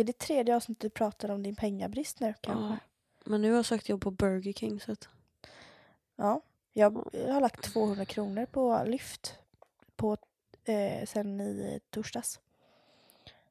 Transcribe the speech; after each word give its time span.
Är 0.00 0.04
det 0.04 0.18
tredje 0.18 0.56
avsnittet 0.56 0.80
du 0.82 0.90
pratar 0.90 1.30
om 1.30 1.42
din 1.42 1.56
pengabrist 1.56 2.20
nu 2.20 2.34
kanske? 2.40 2.64
Ja. 2.64 2.76
Men 3.24 3.42
nu 3.42 3.50
har 3.50 3.56
jag 3.56 3.64
sökt 3.66 3.88
jobb 3.88 4.00
på 4.00 4.10
Burger 4.10 4.52
King 4.52 4.80
så 4.80 4.92
att... 4.92 5.08
Ja. 6.16 6.40
Jag, 6.72 7.08
jag 7.12 7.32
har 7.32 7.40
lagt 7.40 7.62
200 7.72 8.04
kronor 8.04 8.46
på 8.46 8.82
lyft 8.86 9.34
på, 9.96 10.16
eh, 10.64 11.06
sen 11.06 11.40
i 11.40 11.80
torsdags. 11.90 12.40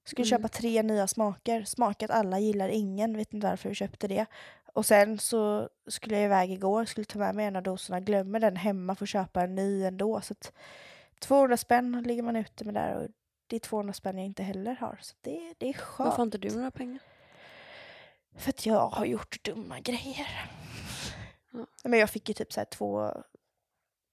Skulle 0.03 0.21
Mm. 0.27 0.29
köpa 0.29 0.47
tre 0.47 0.83
nya 0.83 1.07
smaker. 1.07 1.63
Smakat 1.63 2.11
alla, 2.11 2.39
gillar 2.39 2.69
ingen. 2.69 3.17
Vet 3.17 3.33
inte 3.33 3.47
varför 3.47 3.69
jag 3.69 3.75
köpte 3.75 4.07
det. 4.07 4.25
Och 4.73 4.85
sen 4.85 5.19
så 5.19 5.69
skulle 5.87 6.15
jag 6.15 6.25
iväg 6.25 6.51
igår, 6.51 6.85
skulle 6.85 7.05
ta 7.05 7.19
med 7.19 7.35
mig 7.35 7.45
en 7.45 7.55
av 7.55 7.63
doserna. 7.63 7.99
Glömmer 7.99 8.39
den 8.39 8.55
hemma, 8.55 8.95
får 8.95 9.05
köpa 9.05 9.41
en 9.43 9.55
ny 9.55 9.83
ändå. 9.83 10.21
Så 10.21 10.33
att 10.33 10.51
200 11.19 11.57
spänn 11.57 12.03
ligger 12.07 12.23
man 12.23 12.35
ute 12.35 12.65
med 12.65 12.73
där. 12.73 12.95
Och 12.95 13.07
det 13.47 13.55
är 13.55 13.59
200 13.59 13.93
spänn 13.93 14.17
jag 14.17 14.25
inte 14.25 14.43
heller 14.43 14.75
har. 14.75 14.99
Så 15.01 15.15
det, 15.21 15.53
det 15.57 15.69
är 15.69 15.73
skönt. 15.73 15.99
Varför 15.99 16.17
har 16.17 16.23
inte 16.23 16.37
du 16.37 16.49
några 16.55 16.71
pengar? 16.71 16.99
För 18.37 18.49
att 18.49 18.65
jag 18.65 18.89
har 18.89 19.05
gjort 19.05 19.43
dumma 19.43 19.79
grejer. 19.79 20.27
Ja. 21.51 21.67
Men 21.83 21.99
jag 21.99 22.09
fick 22.09 22.29
ju 22.29 22.33
typ 22.33 22.53
så 22.53 22.65
två... 22.65 23.11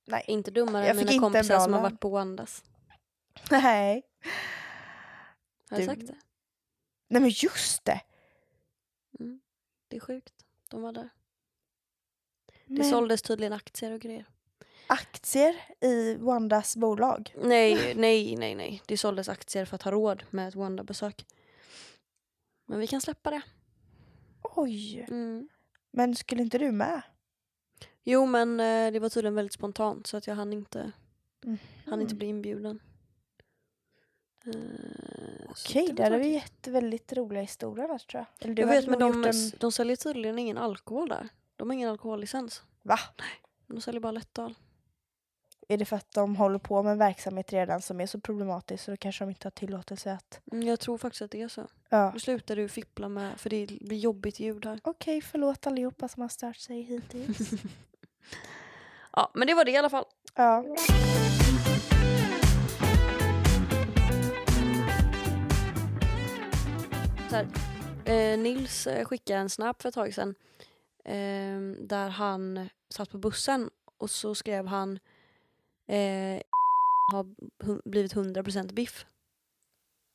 Nej. 0.06 0.25
Inte 0.28 0.51
dummare 0.51 0.87
Jag 0.87 0.91
än 0.91 1.06
mina 1.06 1.20
kompisar 1.20 1.61
som 1.61 1.73
har 1.73 1.80
varit 1.80 2.01
på 2.01 2.09
Wandas. 2.09 2.65
Nej. 3.51 4.02
Har 5.70 5.78
jag 5.78 5.80
Du- 5.80 5.84
sagt 5.87 6.06
det? 6.06 6.16
Nej 7.09 7.20
men 7.23 7.30
just 7.30 7.84
det. 7.84 8.01
Mm. 9.20 9.41
Det 9.89 9.97
är 9.97 10.01
sjukt. 10.01 10.34
De 10.70 10.83
var 10.83 10.92
där. 10.92 11.09
Det 12.66 12.75
Men 12.75 12.91
såldes 12.91 13.23
tydligen 13.23 13.53
aktier 13.53 13.92
och 13.92 14.01
grejer. 14.01 14.27
Aktier 14.87 15.55
i 15.80 16.15
Wandas 16.15 16.77
bolag. 16.77 17.34
Nej, 17.42 17.95
nej, 17.95 18.37
nej, 18.37 18.55
nej. 18.55 18.83
Det 18.87 18.97
såldes 18.97 19.29
aktier 19.29 19.65
för 19.65 19.75
att 19.75 19.83
ha 19.83 19.91
råd 19.91 20.23
med 20.30 20.48
ett 20.48 20.55
Wanda-besök. 20.55 21.27
Men 22.66 22.79
vi 22.79 22.87
kan 22.87 23.01
släppa 23.01 23.30
det. 23.30 23.42
Oj. 24.42 25.06
Mm. 25.09 25.48
Men 25.91 26.15
skulle 26.16 26.42
inte 26.42 26.58
du 26.58 26.73
med? 26.73 27.03
Jo, 28.05 28.27
men 28.27 28.61
eh, 28.61 28.92
det 28.92 28.98
var 28.98 29.08
tydligen 29.08 29.34
väldigt 29.34 29.53
spontant 29.53 30.06
så 30.06 30.17
att 30.17 30.27
jag 30.27 30.34
hann 30.34 30.53
inte, 30.53 30.92
Mm. 31.45 31.58
hann 31.86 32.01
inte 32.01 32.14
bli 32.14 32.27
inbjuden. 32.27 32.80
Eh, 34.47 35.51
Okej, 35.51 35.92
där 35.92 36.05
hade 36.05 36.19
vi 36.19 36.28
gett 36.28 36.67
väldigt 36.67 37.12
roliga 37.12 37.42
historier 37.42 37.84
annars 37.84 38.06
tror 38.06 38.25
jag. 38.39 38.47
Eller 38.51 38.61
Jag 38.61 38.67
vet, 38.69 38.86
men 38.86 38.98
de, 38.98 39.25
en... 39.25 39.51
de 39.61 39.73
säljer 39.73 39.97
tydligen 39.97 40.39
ingen 40.39 40.58
alkohol 40.58 41.08
där. 41.08 41.28
De 41.56 41.69
har 41.69 41.75
ingen 41.75 41.91
alkohollicens. 41.91 42.62
Va? 42.83 42.98
De 43.67 43.80
säljer 43.80 44.01
bara 44.01 44.12
lättöl. 44.12 44.55
Är 45.69 45.79
det 45.79 45.84
för 45.84 45.97
att 45.97 46.11
de 46.12 46.37
håller 46.37 46.59
på 46.59 46.83
med 46.83 46.93
en 46.93 46.98
verksamhet 46.98 47.53
redan 47.53 47.83
som 47.83 48.01
är 48.01 48.07
så 48.07 48.20
problematisk 48.20 48.84
så 48.84 48.91
då 48.91 48.97
kanske 48.97 49.25
de 49.25 49.31
inte 49.31 49.47
har 49.47 49.51
tillåtelse 49.51 50.12
att... 50.12 50.41
Mm, 50.53 50.67
jag 50.67 50.81
tror 50.81 50.98
faktiskt 50.98 51.23
att 51.23 51.31
det 51.31 51.43
är 51.43 51.48
så. 51.48 51.67
Ja. 51.89 52.11
Nu 52.15 52.20
slutar 52.20 52.57
du 52.57 52.69
fippla 52.69 53.09
med, 53.09 53.41
för 53.41 53.51
det 53.51 53.67
blir 53.67 53.98
jobbigt 53.98 54.41
ljud 54.41 54.67
här. 54.67 54.81
Okej, 54.85 55.20
förlåt 55.20 55.67
allihopa 55.67 56.09
som 56.09 56.23
har 56.23 56.29
stört 56.29 56.57
sig 56.57 56.83
hittills. 56.83 57.51
Ja, 59.17 59.31
men 59.35 59.47
det 59.47 59.55
var 59.55 59.65
det 59.65 59.70
i 59.70 59.77
alla 59.77 59.91
fall. 59.91 60.05
ja. 60.35 60.65
Så 67.31 67.37
här, 67.37 67.47
eh, 68.05 68.39
Nils 68.39 68.87
eh, 68.87 69.05
skickade 69.05 69.41
en 69.41 69.51
snap 69.51 69.83
för 69.83 69.89
ett 69.89 69.95
tag 69.95 70.15
sedan 70.15 70.35
eh, 71.05 71.87
där 71.87 72.09
han 72.09 72.69
satt 72.89 73.11
på 73.11 73.19
bussen 73.19 73.70
och 73.98 74.11
så 74.11 74.35
skrev 74.35 74.67
han 74.67 74.98
eh, 75.88 76.42
har 77.12 77.27
blivit 77.90 78.14
100% 78.14 78.72
biff. 78.72 79.06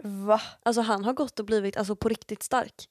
Va? 0.03 0.41
Alltså 0.63 0.81
han 0.81 1.05
har 1.05 1.13
gått 1.13 1.39
och 1.39 1.45
blivit 1.45 1.77
alltså, 1.77 1.95
på 1.95 2.09
riktigt 2.09 2.43
stark. 2.43 2.89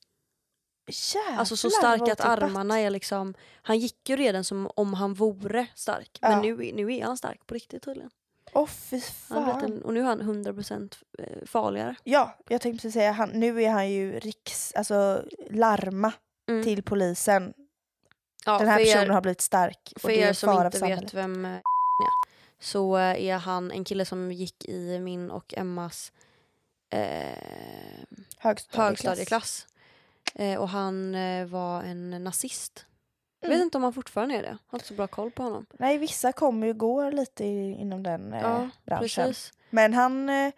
Jävlar 1.15 1.39
Alltså 1.39 1.57
så 1.57 1.71
stark 1.71 2.09
att 2.09 2.21
armarna 2.21 2.81
är 2.81 2.91
liksom, 2.91 3.35
han 3.63 3.79
gick 3.79 4.09
ju 4.09 4.17
redan 4.17 4.45
som 4.45 4.71
om 4.77 4.95
han 4.95 5.15
vore 5.15 5.67
stark. 5.75 6.19
Men 6.23 6.33
Ja. 6.33 6.41
nu, 6.43 6.73
nu 6.73 6.95
är 6.97 7.05
han 7.05 7.17
stark 7.17 7.47
på 7.47 7.55
riktigt 7.55 7.83
tydligen. 7.83 8.11
Åh 8.53 8.67
fy 8.67 9.01
har 9.29 9.41
blivit 9.45 9.61
fan. 9.61 9.73
en, 9.73 9.83
och 9.83 9.95
nu 9.95 10.01
är 10.01 10.05
han 10.05 10.23
100% 10.23 10.95
eh, 11.19 11.47
farligare. 11.47 11.95
Ja, 12.05 12.37
jag 12.49 12.61
tänkte 12.61 12.77
precis 12.79 12.95
säga, 12.95 13.13
han, 13.13 13.29
nu 13.31 13.63
är 13.63 13.71
han 13.71 13.91
ju 13.91 14.19
riks... 14.21 14.73
Alltså 14.73 15.25
larma 15.51 16.13
Mm. 16.51 16.65
till 16.65 16.83
polisen. 16.83 17.55
Ja, 18.45 18.59
Den 18.59 18.69
här 18.69 18.77
för 18.79 18.83
er- 18.87 18.95
personen 18.95 19.15
har 19.15 19.21
blivit 19.21 19.41
stark 19.41 19.93
och 19.95 20.01
För 20.01 20.09
det 20.09 20.23
är 20.23 20.29
er 20.29 20.33
som 20.33 20.65
inte 20.67 20.79
vet 20.81 21.15
vem 21.15 21.45
eh, 21.45 21.51
är 21.53 21.61
så 22.61 22.97
är 22.97 23.37
han 23.39 23.71
en 23.71 23.85
kille 23.85 24.05
som 24.05 24.33
gick 24.33 24.65
i 24.65 24.99
min 24.99 25.31
och 25.31 25.55
Emmas 25.57 26.13
eh, 26.91 26.99
Högstadieklass. 28.39 28.77
högstadieklass. 28.89 29.67
Eh, 30.35 30.59
och 30.61 30.69
han 30.69 31.15
eh, 31.15 31.47
var 31.47 31.83
en 31.83 32.25
nazist. 32.25 32.85
Jag 33.41 33.49
Mm. 33.49 33.59
vet 33.59 33.65
inte 33.65 33.79
om 33.79 33.83
han 33.85 33.93
fortfarande 33.93 34.35
är 34.35 34.43
det. 34.43 34.49
Jag 34.49 34.59
har 34.67 34.77
inte 34.79 34.87
så 34.89 34.95
bra 34.95 35.07
koll 35.07 35.31
på 35.31 35.43
honom. 35.43 35.67
Nej, 35.73 35.99
vissa 35.99 36.33
kommer 36.33 36.67
ju 36.67 36.75
gå 36.75 37.11
lite 37.11 37.45
i, 37.45 37.73
inom 37.73 38.03
den 38.03 38.33
eh, 38.33 38.41
ja, 38.43 38.69
branschen. 38.85 39.03
precis. 39.27 39.53
Men 39.71 39.95
han... 39.95 40.29
Eh, 40.29 40.53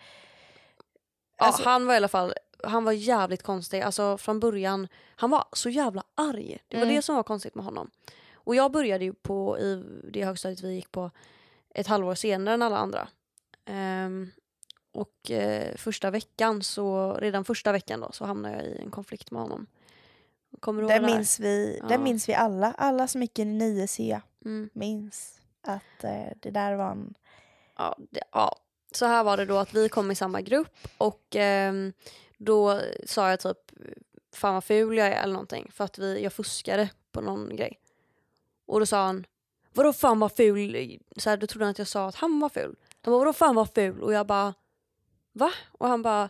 Ja, 1.39 1.47
alltså, 1.47 1.63
han 1.63 1.87
var 1.87 1.95
i 1.95 1.97
alla 1.97 2.09
fall 2.09 2.35
han 2.65 2.85
var 2.85 2.93
jävligt 2.93 3.43
konstig. 3.43 3.81
Alltså 3.81 4.19
från 4.19 4.41
början, 4.41 4.89
han 5.17 5.31
var 5.31 5.45
så 5.53 5.69
jävla 5.71 6.03
arg. 6.15 6.59
Det 6.69 6.77
var 6.77 6.83
Mm. 6.85 6.95
det 6.97 7.03
som 7.03 7.17
var 7.17 7.23
konstigt 7.23 7.55
med 7.55 7.65
honom. 7.65 7.91
Och 8.35 8.55
jag 8.55 8.73
började 8.73 9.05
ju 9.05 9.13
på 9.13 9.59
i 9.59 9.85
det 10.13 10.25
högstadiet 10.25 10.61
vi 10.63 10.75
gick 10.75 10.93
på 10.93 11.11
ett 11.75 11.87
halvår 11.87 12.15
senare 12.15 12.55
än 12.55 12.63
alla 12.63 12.77
andra. 12.79 13.09
Ehm, 13.65 14.31
och 14.93 15.31
eh, 15.31 15.77
första 15.77 16.11
veckan 16.11 16.63
så, 16.63 17.15
redan 17.15 17.45
första 17.45 17.73
veckan 17.73 18.01
då 18.01 18.13
så 18.13 18.25
hamnade 18.25 18.55
jag 18.57 18.65
i 18.67 18.79
en 18.79 18.91
konflikt 18.91 19.31
med 19.31 19.43
honom. 19.43 19.67
Kommer 20.61 20.83
du 20.83 20.89
det 20.89 20.99
där? 20.99 21.07
minns 21.17 21.41
vi, 21.41 21.79
Ja. 21.83 21.89
den 21.89 22.03
minns 22.03 22.29
vi 22.29 22.35
alla. 22.35 22.73
Alla 22.79 23.09
som 23.09 23.23
gick 23.23 23.39
i 23.39 23.45
9C 23.45 24.21
Mm. 24.45 24.71
minns 24.73 25.41
att 25.63 26.05
eh, 26.05 26.27
det 26.41 26.51
där 26.51 26.75
var 26.75 26.91
en... 26.91 27.15
Ja, 27.77 27.97
det, 28.11 28.23
ja, 28.33 28.57
så 28.93 29.07
här 29.07 29.25
var 29.25 29.37
det 29.37 29.45
då 29.45 29.57
att 29.59 29.75
vi 29.75 29.89
kom 29.89 30.11
i 30.11 30.15
samma 30.15 30.41
grupp 30.41 30.77
och 30.99 31.27
ehm, 31.37 31.93
då 32.39 32.81
sa 33.07 33.31
jag 33.31 33.41
typ 33.41 33.57
fan 34.33 34.55
vad 34.55 34.65
ful 34.65 34.97
jag 34.97 35.09
är 35.09 35.23
eller 35.23 35.33
någonting 35.33 35.71
för 35.73 35.85
att 35.85 35.99
vi, 35.99 36.23
jag 36.23 36.33
fuskade 36.33 36.91
på 37.13 37.21
någon 37.21 37.57
grej. 37.57 37.81
Och 38.67 38.81
då 38.81 38.87
sa 38.87 39.07
han 39.07 39.27
vadå 39.73 39.93
fan 39.93 40.21
vad 40.21 40.33
ful? 40.33 40.99
Så 41.17 41.31
här, 41.31 41.37
då 41.37 41.47
trodde 41.47 41.65
han 41.65 41.71
att 41.71 41.79
jag 41.79 41.89
sa 41.89 42.09
att 42.09 42.15
han 42.15 42.41
var 42.41 42.49
ful. 42.49 42.77
De 43.01 43.11
bara 43.11 43.19
vadå 43.19 43.33
fan 43.33 43.55
vad 43.55 43.75
ful? 43.75 44.03
Och 44.03 44.13
jag 44.13 44.27
bara 44.27 44.55
va? 45.33 45.53
Och 45.71 45.89
han 45.89 46.03
bara 46.03 46.29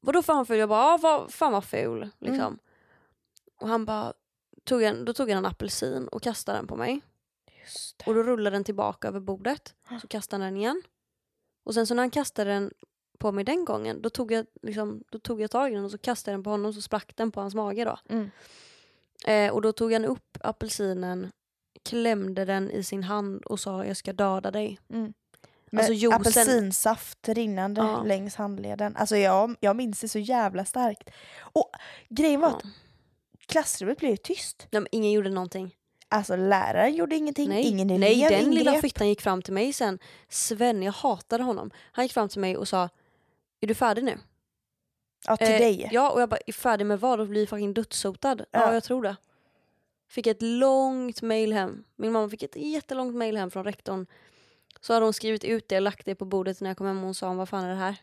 vadå 0.00 0.22
fan 0.22 0.36
vad 0.36 0.48
ful? 0.48 0.58
Jag 0.58 0.68
bara 0.68 0.90
ja 0.90 0.98
vad, 1.02 1.32
fan 1.32 1.52
vad 1.52 1.64
ful 1.64 2.10
liksom. 2.18 2.40
Mm. 2.40 2.58
Och 3.56 3.68
han 3.68 3.84
bara 3.84 4.12
tog 4.64 4.82
en, 4.82 5.04
då 5.04 5.12
tog 5.12 5.30
han 5.30 5.38
en 5.38 5.46
apelsin 5.46 6.08
och 6.08 6.22
kastade 6.22 6.58
den 6.58 6.66
på 6.66 6.76
mig. 6.76 7.00
Och 8.06 8.14
då 8.14 8.22
rullade 8.22 8.56
den 8.56 8.64
tillbaka 8.64 9.08
över 9.08 9.20
bordet. 9.20 9.74
Så 10.00 10.08
kastade 10.08 10.44
han 10.44 10.52
den 10.52 10.60
igen. 10.60 10.82
Och 11.64 11.74
sen 11.74 11.86
så 11.86 11.94
när 11.94 12.02
han 12.02 12.10
kastade 12.10 12.50
den 12.50 12.70
på 13.18 13.32
mig 13.32 13.44
den 13.44 13.64
gången, 13.64 14.02
då 14.02 14.10
tog 14.10 14.32
jag, 14.32 14.46
liksom, 14.62 15.04
då 15.10 15.18
tog 15.18 15.40
jag 15.40 15.50
tag 15.50 15.72
i 15.72 15.74
den 15.74 15.84
och 15.84 15.90
så 15.90 15.98
kastade 15.98 16.34
den 16.34 16.42
på 16.42 16.50
honom 16.50 16.72
så 16.72 16.80
sprack 16.80 17.16
den 17.16 17.30
på 17.30 17.40
hans 17.40 17.54
mage 17.54 17.84
då. 17.84 17.98
Mm. 18.08 18.30
Eh, 19.26 19.54
och 19.54 19.62
då 19.62 19.72
tog 19.72 19.92
han 19.92 20.04
upp 20.04 20.38
apelsinen, 20.40 21.32
klämde 21.84 22.44
den 22.44 22.70
i 22.70 22.82
sin 22.82 23.02
hand 23.02 23.42
och 23.44 23.60
sa 23.60 23.84
jag 23.84 23.96
ska 23.96 24.12
döda 24.12 24.50
dig. 24.50 24.78
Mm. 24.92 25.12
Alltså, 25.72 25.92
Med 25.92 25.98
juicen- 25.98 26.14
apelsinsaft 26.20 27.28
rinnande 27.28 27.80
Ja. 27.80 28.02
längs 28.02 28.34
handleden. 28.36 28.96
Alltså 28.96 29.16
jag, 29.16 29.56
jag 29.60 29.76
minns 29.76 30.00
det 30.00 30.08
så 30.08 30.18
jävla 30.18 30.64
starkt. 30.64 31.10
Och 31.40 31.70
grejen 32.08 32.40
var 32.40 32.48
Ja. 32.48 32.54
att 32.56 32.62
klassrummet 33.46 33.98
blev 33.98 34.16
tyst. 34.16 34.66
Nej, 34.70 34.80
men 34.80 34.88
ingen 34.92 35.10
gjorde 35.12 35.30
någonting. 35.30 35.74
Alltså 36.08 36.36
läraren 36.36 36.94
gjorde 36.94 37.16
ingenting, 37.16 37.48
Nej, 37.48 37.62
ingen 37.64 37.90
elev 37.90 38.00
Nej 38.00 38.28
den 38.42 38.50
lilla 38.50 38.70
ingrep. 38.70 38.82
fittan 38.82 39.08
gick 39.08 39.20
fram 39.20 39.42
till 39.42 39.52
mig 39.52 39.72
sen. 39.72 39.98
Sven, 40.28 40.82
jag 40.82 40.92
hatade 40.92 41.42
honom. 41.44 41.70
Han 41.92 42.04
gick 42.04 42.12
fram 42.12 42.28
till 42.28 42.40
mig 42.40 42.56
och 42.56 42.68
sa 42.68 42.88
är 43.60 43.66
du 43.66 43.74
färdig 43.74 44.04
nu? 44.04 44.18
Ja, 45.26 45.36
till 45.36 45.46
Eh, 45.52 45.58
dig. 45.58 45.88
Ja, 45.92 46.10
och 46.10 46.20
jag 46.20 46.28
bara, 46.28 46.40
är 46.46 46.52
färdig 46.52 46.86
med 46.86 47.00
vad? 47.00 47.20
Och 47.20 47.26
blir 47.28 47.46
fucking 47.46 47.74
dödshotad? 47.74 48.36
Ja. 48.40 48.46
Ja. 48.60 48.74
jag 48.74 48.84
tror 48.84 49.02
det. 49.02 49.16
Fick 50.08 50.26
ett 50.26 50.42
långt 50.42 51.22
mail 51.22 51.52
hem. 51.52 51.84
Min 51.96 52.12
mamma 52.12 52.28
fick 52.28 52.42
ett 52.42 52.56
jättelångt 52.56 53.14
mail 53.14 53.36
hem 53.36 53.50
från 53.50 53.64
rektorn. 53.64 54.06
Så 54.80 54.92
hade 54.94 55.06
hon 55.06 55.12
skrivit 55.12 55.44
ut 55.44 55.68
det 55.68 55.76
och 55.76 55.82
lagt 55.82 56.06
det 56.06 56.14
på 56.14 56.24
bordet 56.24 56.60
när 56.60 56.70
jag 56.70 56.76
kom 56.76 56.86
hem 56.86 56.98
och 56.98 57.04
hon 57.04 57.14
sa 57.14 57.34
vad 57.34 57.48
fan 57.48 57.64
är 57.64 57.68
det 57.68 57.74
här? 57.74 57.96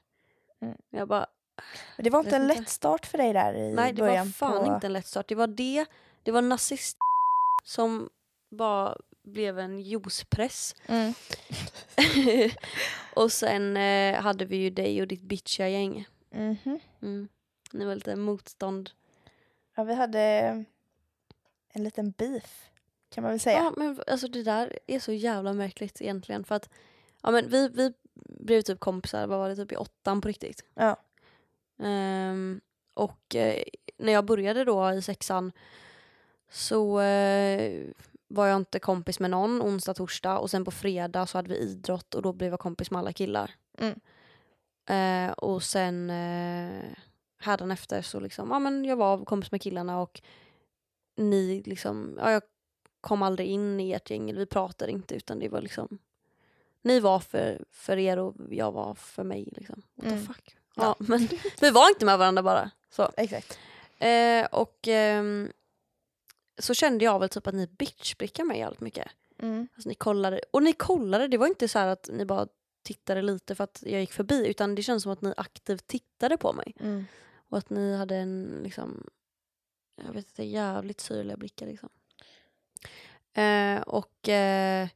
Mm. 0.62 0.78
Jag 0.90 1.08
bara, 1.08 1.28
det 1.98 2.10
var 2.10 2.20
inte 2.20 2.36
en 2.36 2.48
lätt 2.48 2.70
start 2.70 3.06
för 3.06 3.18
dig 3.18 3.34
där 3.34 3.54
i 3.54 3.74
nej 3.74 3.94
det 3.94 4.02
början. 4.02 4.26
var 4.26 4.32
fan 4.32 4.66
på... 4.66 4.74
inte 4.74 4.88
en 4.88 4.94
lätt 4.94 5.08
start. 5.08 5.28
Det 5.28 5.36
var 5.36 5.48
det, 5.48 5.86
det 6.24 6.32
var 6.32 6.42
nazist 6.42 6.98
som 7.64 8.10
bara 8.50 8.98
blev 9.24 9.60
en 9.60 9.80
juicepress. 9.80 10.76
Mm. 10.88 11.14
och 13.16 13.32
sen 13.32 13.78
eh, 13.78 14.22
hade 14.22 14.46
vi 14.46 14.58
ju 14.58 14.70
dig 14.70 15.02
och 15.02 15.08
ditt 15.08 15.22
bitchiga 15.22 15.70
gäng. 15.70 16.08
Mhm. 16.32 16.80
Mm. 17.02 17.28
Ni 17.72 17.86
var 17.86 17.96
lite 17.96 18.16
motstånd. 18.16 18.90
Ja, 19.76 19.84
vi 19.84 19.94
hade 19.94 20.66
en 21.76 21.84
liten 21.84 22.12
beef 22.12 22.70
kan 23.10 23.22
man 23.22 23.32
väl 23.32 23.40
säga. 23.40 23.58
Ja, 23.58 23.74
men 23.78 24.00
alltså 24.08 24.28
det 24.28 24.44
där 24.44 24.80
är 24.88 25.00
så 25.00 25.12
jävla 25.12 25.54
märkligt 25.54 26.02
egentligen. 26.02 26.44
För 26.44 26.56
att 26.56 26.70
ja, 27.22 27.32
men 27.32 27.50
vi, 27.50 27.70
vi 27.70 27.94
blev 28.14 28.62
typ 28.62 28.80
kompisar, 28.80 29.28
vad 29.28 29.40
var 29.40 29.50
det, 29.50 29.56
typ 29.56 29.72
i 29.72 29.76
åttan 29.76 30.22
på 30.22 30.28
riktigt. 30.28 30.64
Ja. 30.74 30.98
Ehm, 31.80 32.62
och 32.94 33.36
eh, 33.36 33.64
när 33.98 34.14
jag 34.14 34.26
började 34.26 34.64
då 34.64 34.92
i 34.92 35.02
sexan 35.02 35.52
så 36.50 37.00
eh, 37.00 37.84
var 38.28 38.48
jag 38.48 38.56
inte 38.56 38.80
kompis 38.80 39.20
med 39.20 39.32
någon 39.32 39.62
onsdag, 39.62 39.94
torsdag 39.94 40.40
och 40.40 40.52
sen 40.52 40.66
på 40.66 40.72
fredag 40.72 41.26
så 41.26 41.38
hade 41.38 41.50
vi 41.50 41.58
idrott 41.58 42.16
och 42.16 42.22
då 42.22 42.34
blev 42.34 42.50
jag 42.50 42.60
kompis 42.60 42.92
med 42.92 43.00
alla 43.00 43.14
killar. 43.14 43.52
Mm. 43.78 44.00
Eh, 44.90 45.34
och 45.34 45.64
sen 45.64 46.10
eh, 46.10 46.84
hädanefter 47.38 48.02
så 48.02 48.20
liksom, 48.20 48.52
ja 48.52 48.60
men 48.60 48.86
jag 48.86 48.96
var 48.96 49.26
kompis 49.26 49.52
med 49.52 49.62
killarna 49.62 50.02
och 50.02 50.22
ni 51.16 51.64
liksom, 51.66 52.16
ja 52.22 52.32
jag 52.32 52.42
kom 53.02 53.22
aldrig 53.22 53.48
in 53.48 53.80
i 53.80 53.92
ert 53.92 54.10
gäng, 54.10 54.36
vi 54.36 54.46
pratade 54.46 54.92
inte 54.92 55.16
utan 55.16 55.40
det 55.40 55.50
var 55.50 55.62
liksom 55.62 55.98
ni 56.82 57.00
var 57.00 57.20
för, 57.20 57.66
för 57.72 57.98
er 57.98 58.20
och 58.20 58.36
jag 58.50 58.72
var 58.72 58.94
för 58.94 59.24
mig 59.24 59.50
liksom. 59.52 59.82
What 59.96 60.06
the 60.10 60.14
Mm. 60.16 60.26
fuck. 60.26 60.58
Ja, 60.76 60.96
men 61.00 61.28
vi 61.62 61.70
var 61.72 61.90
inte 61.90 62.06
med 62.06 62.18
varandra 62.18 62.44
bara. 62.44 62.72
Så. 62.90 63.12
Exakt. 63.18 63.60
Eh, 64.00 64.46
och 64.46 64.88
ehm, 64.88 65.52
så 66.58 66.74
kände 66.74 67.06
jag 67.06 67.20
väl 67.20 67.30
typ 67.30 67.48
att 67.48 67.56
ni 67.56 67.68
bitchblickade 67.68 68.48
mig 68.48 68.60
jävligt 68.60 68.80
mycket. 68.82 69.08
Mm. 69.40 69.68
Alltså, 69.76 69.90
ni 69.90 69.96
kollade, 69.96 70.42
och 70.52 70.64
ni 70.64 70.74
kollade, 70.74 71.28
det 71.28 71.38
var 71.38 71.48
inte 71.48 71.68
så 71.68 71.80
här 71.80 71.88
att 71.88 72.10
ni 72.14 72.26
bara 72.26 72.48
tittade 72.84 73.22
lite 73.22 73.56
för 73.56 73.64
att 73.64 73.84
jag 73.86 74.00
gick 74.02 74.14
förbi 74.14 74.48
utan 74.48 74.76
det 74.76 74.84
känns 74.84 75.04
som 75.04 75.12
att 75.12 75.22
ni 75.22 75.34
aktivt 75.38 75.88
tittade 75.88 76.38
på 76.38 76.54
mig. 76.54 76.76
Mm. 76.80 77.06
Och 77.50 77.58
att 77.58 77.70
ni 77.70 77.96
hade 77.96 78.16
en 78.16 78.62
liksom, 78.64 79.08
jag 79.96 80.14
vet 80.14 80.28
inte, 80.28 80.44
jävligt 80.44 81.00
syrliga 81.00 81.38
blickar 81.38 81.66
liksom. 81.66 81.90
Eh, 83.34 83.82
och 83.82 84.30
eh, 84.30 84.88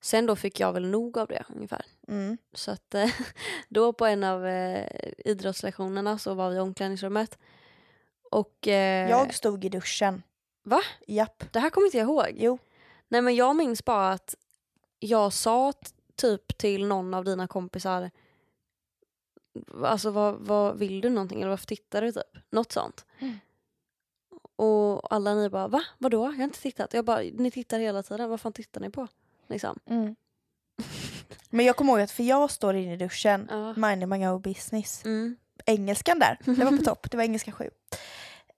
sen 0.00 0.26
då 0.26 0.36
fick 0.36 0.60
jag 0.60 0.72
väl 0.72 0.86
nog 0.86 1.18
av 1.18 1.28
det 1.28 1.44
ungefär. 1.54 1.86
Mm. 2.08 2.38
Så 2.52 2.70
att 2.70 2.94
eh, 2.94 3.10
då 3.68 3.92
på 3.92 4.06
en 4.06 4.24
av 4.24 4.46
eh, 4.46 4.88
idrottslektionerna 5.24 6.18
så 6.18 6.34
var 6.34 6.50
vi 6.50 6.56
i 6.56 6.60
omklädningsrummet. 6.60 7.38
Och 8.30 8.68
eh, 8.68 9.10
Jag 9.10 9.34
stod 9.34 9.64
i 9.64 9.68
duschen. 9.68 10.22
Va? 10.62 10.80
Japp. 11.06 11.52
det 11.52 11.60
här 11.60 11.70
kommer 11.70 11.86
inte 11.86 11.98
jag 11.98 12.04
ihåg. 12.04 12.32
Jo. 12.34 12.58
Nej 13.08 13.22
men 13.22 13.34
jag 13.34 13.56
minns 13.56 13.84
bara 13.84 14.12
att 14.12 14.34
jag 14.98 15.32
sa 15.32 15.72
typ 16.16 16.58
till 16.58 16.86
någon 16.86 17.14
av 17.14 17.24
dina 17.24 17.46
kompisar 17.46 18.10
Alltså 19.84 20.10
vad, 20.10 20.34
vad 20.34 20.78
vill 20.78 21.00
du 21.00 21.10
någonting 21.10 21.40
eller 21.40 21.50
varför 21.50 21.66
tittar 21.66 22.02
du 22.02 22.12
typ? 22.12 22.22
Något 22.50 22.72
sånt. 22.72 23.06
Mm. 24.58 24.70
Och 24.70 25.12
alla 25.12 25.34
ni 25.34 25.48
bara 25.50 25.68
va? 25.68 25.82
Vadå? 25.98 26.24
Jag 26.24 26.32
har 26.32 26.44
inte 26.44 26.60
tittat. 26.60 26.94
Jag 26.94 27.04
bara 27.04 27.18
ni 27.18 27.50
tittar 27.50 27.78
hela 27.78 28.02
tiden. 28.02 28.30
Vad 28.30 28.40
fan 28.40 28.52
tittar 28.52 28.80
ni 28.80 28.90
på? 28.90 29.08
Liksom. 29.48 29.78
Mm. 29.86 30.16
Men 31.50 31.66
jag 31.66 31.76
kommer 31.76 31.92
ihåg 31.92 32.00
att 32.00 32.10
för 32.10 32.22
jag 32.22 32.50
står 32.50 32.74
inne 32.74 32.92
i 32.92 32.96
duschen, 32.96 33.48
Ja. 33.50 33.74
minding 33.76 34.08
my 34.08 34.26
own 34.26 34.40
business. 34.40 35.04
Mm. 35.04 35.36
Engelskan 35.66 36.18
där, 36.18 36.38
det 36.44 36.64
var 36.64 36.76
på 36.76 36.82
topp, 36.84 37.10
det 37.10 37.16
var 37.16 37.24
engelska 37.24 37.52
sju. 37.52 37.70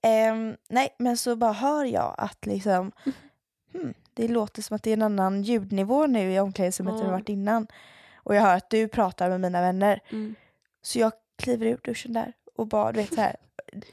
Ehm, 0.01 0.57
nej, 0.69 0.95
men 0.99 1.17
så 1.17 1.35
bara 1.35 1.51
hör 1.53 1.85
jag 1.85 2.15
att 2.17 2.45
liksom, 2.45 2.91
hmm, 3.73 3.93
det 4.13 4.27
låter 4.27 4.61
som 4.61 4.75
att 4.75 4.83
det 4.83 4.89
är 4.89 4.93
en 4.93 5.01
annan 5.01 5.43
ljudnivå 5.43 6.07
nu 6.07 6.33
i 6.33 6.39
omklädningsrummet 6.39 6.93
än 6.95 7.05
det 7.05 7.11
varit 7.11 7.29
innan. 7.29 7.67
Och 8.15 8.35
jag 8.35 8.41
hör 8.41 8.55
att 8.57 8.69
du 8.69 8.87
pratar 8.87 9.29
med 9.29 9.41
mina 9.41 9.61
vänner. 9.61 9.99
Mm. 10.09 10.35
Så 10.81 10.99
jag 10.99 11.11
kliver 11.37 11.65
ur 11.65 11.79
duschen 11.83 12.13
där 12.13 12.33
och 12.57 12.67
bara, 12.67 12.91
du 12.91 12.99
vet 12.99 13.13
så 13.13 13.21
här. 13.21 13.35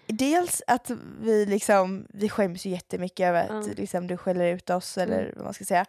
Dels 0.06 0.62
att 0.66 0.90
vi 1.20 1.46
liksom, 1.46 2.06
vi 2.08 2.28
skäms 2.28 2.66
ju 2.66 2.70
jättemycket 2.70 3.26
över 3.28 3.42
att 3.58 3.66
Ja. 3.66 3.72
liksom, 3.76 4.06
du 4.06 4.16
skäller 4.16 4.54
ut 4.54 4.70
oss 4.70 4.98
eller 4.98 5.22
Mm. 5.22 5.32
vad 5.36 5.44
man 5.44 5.54
ska 5.54 5.64
säga. 5.64 5.84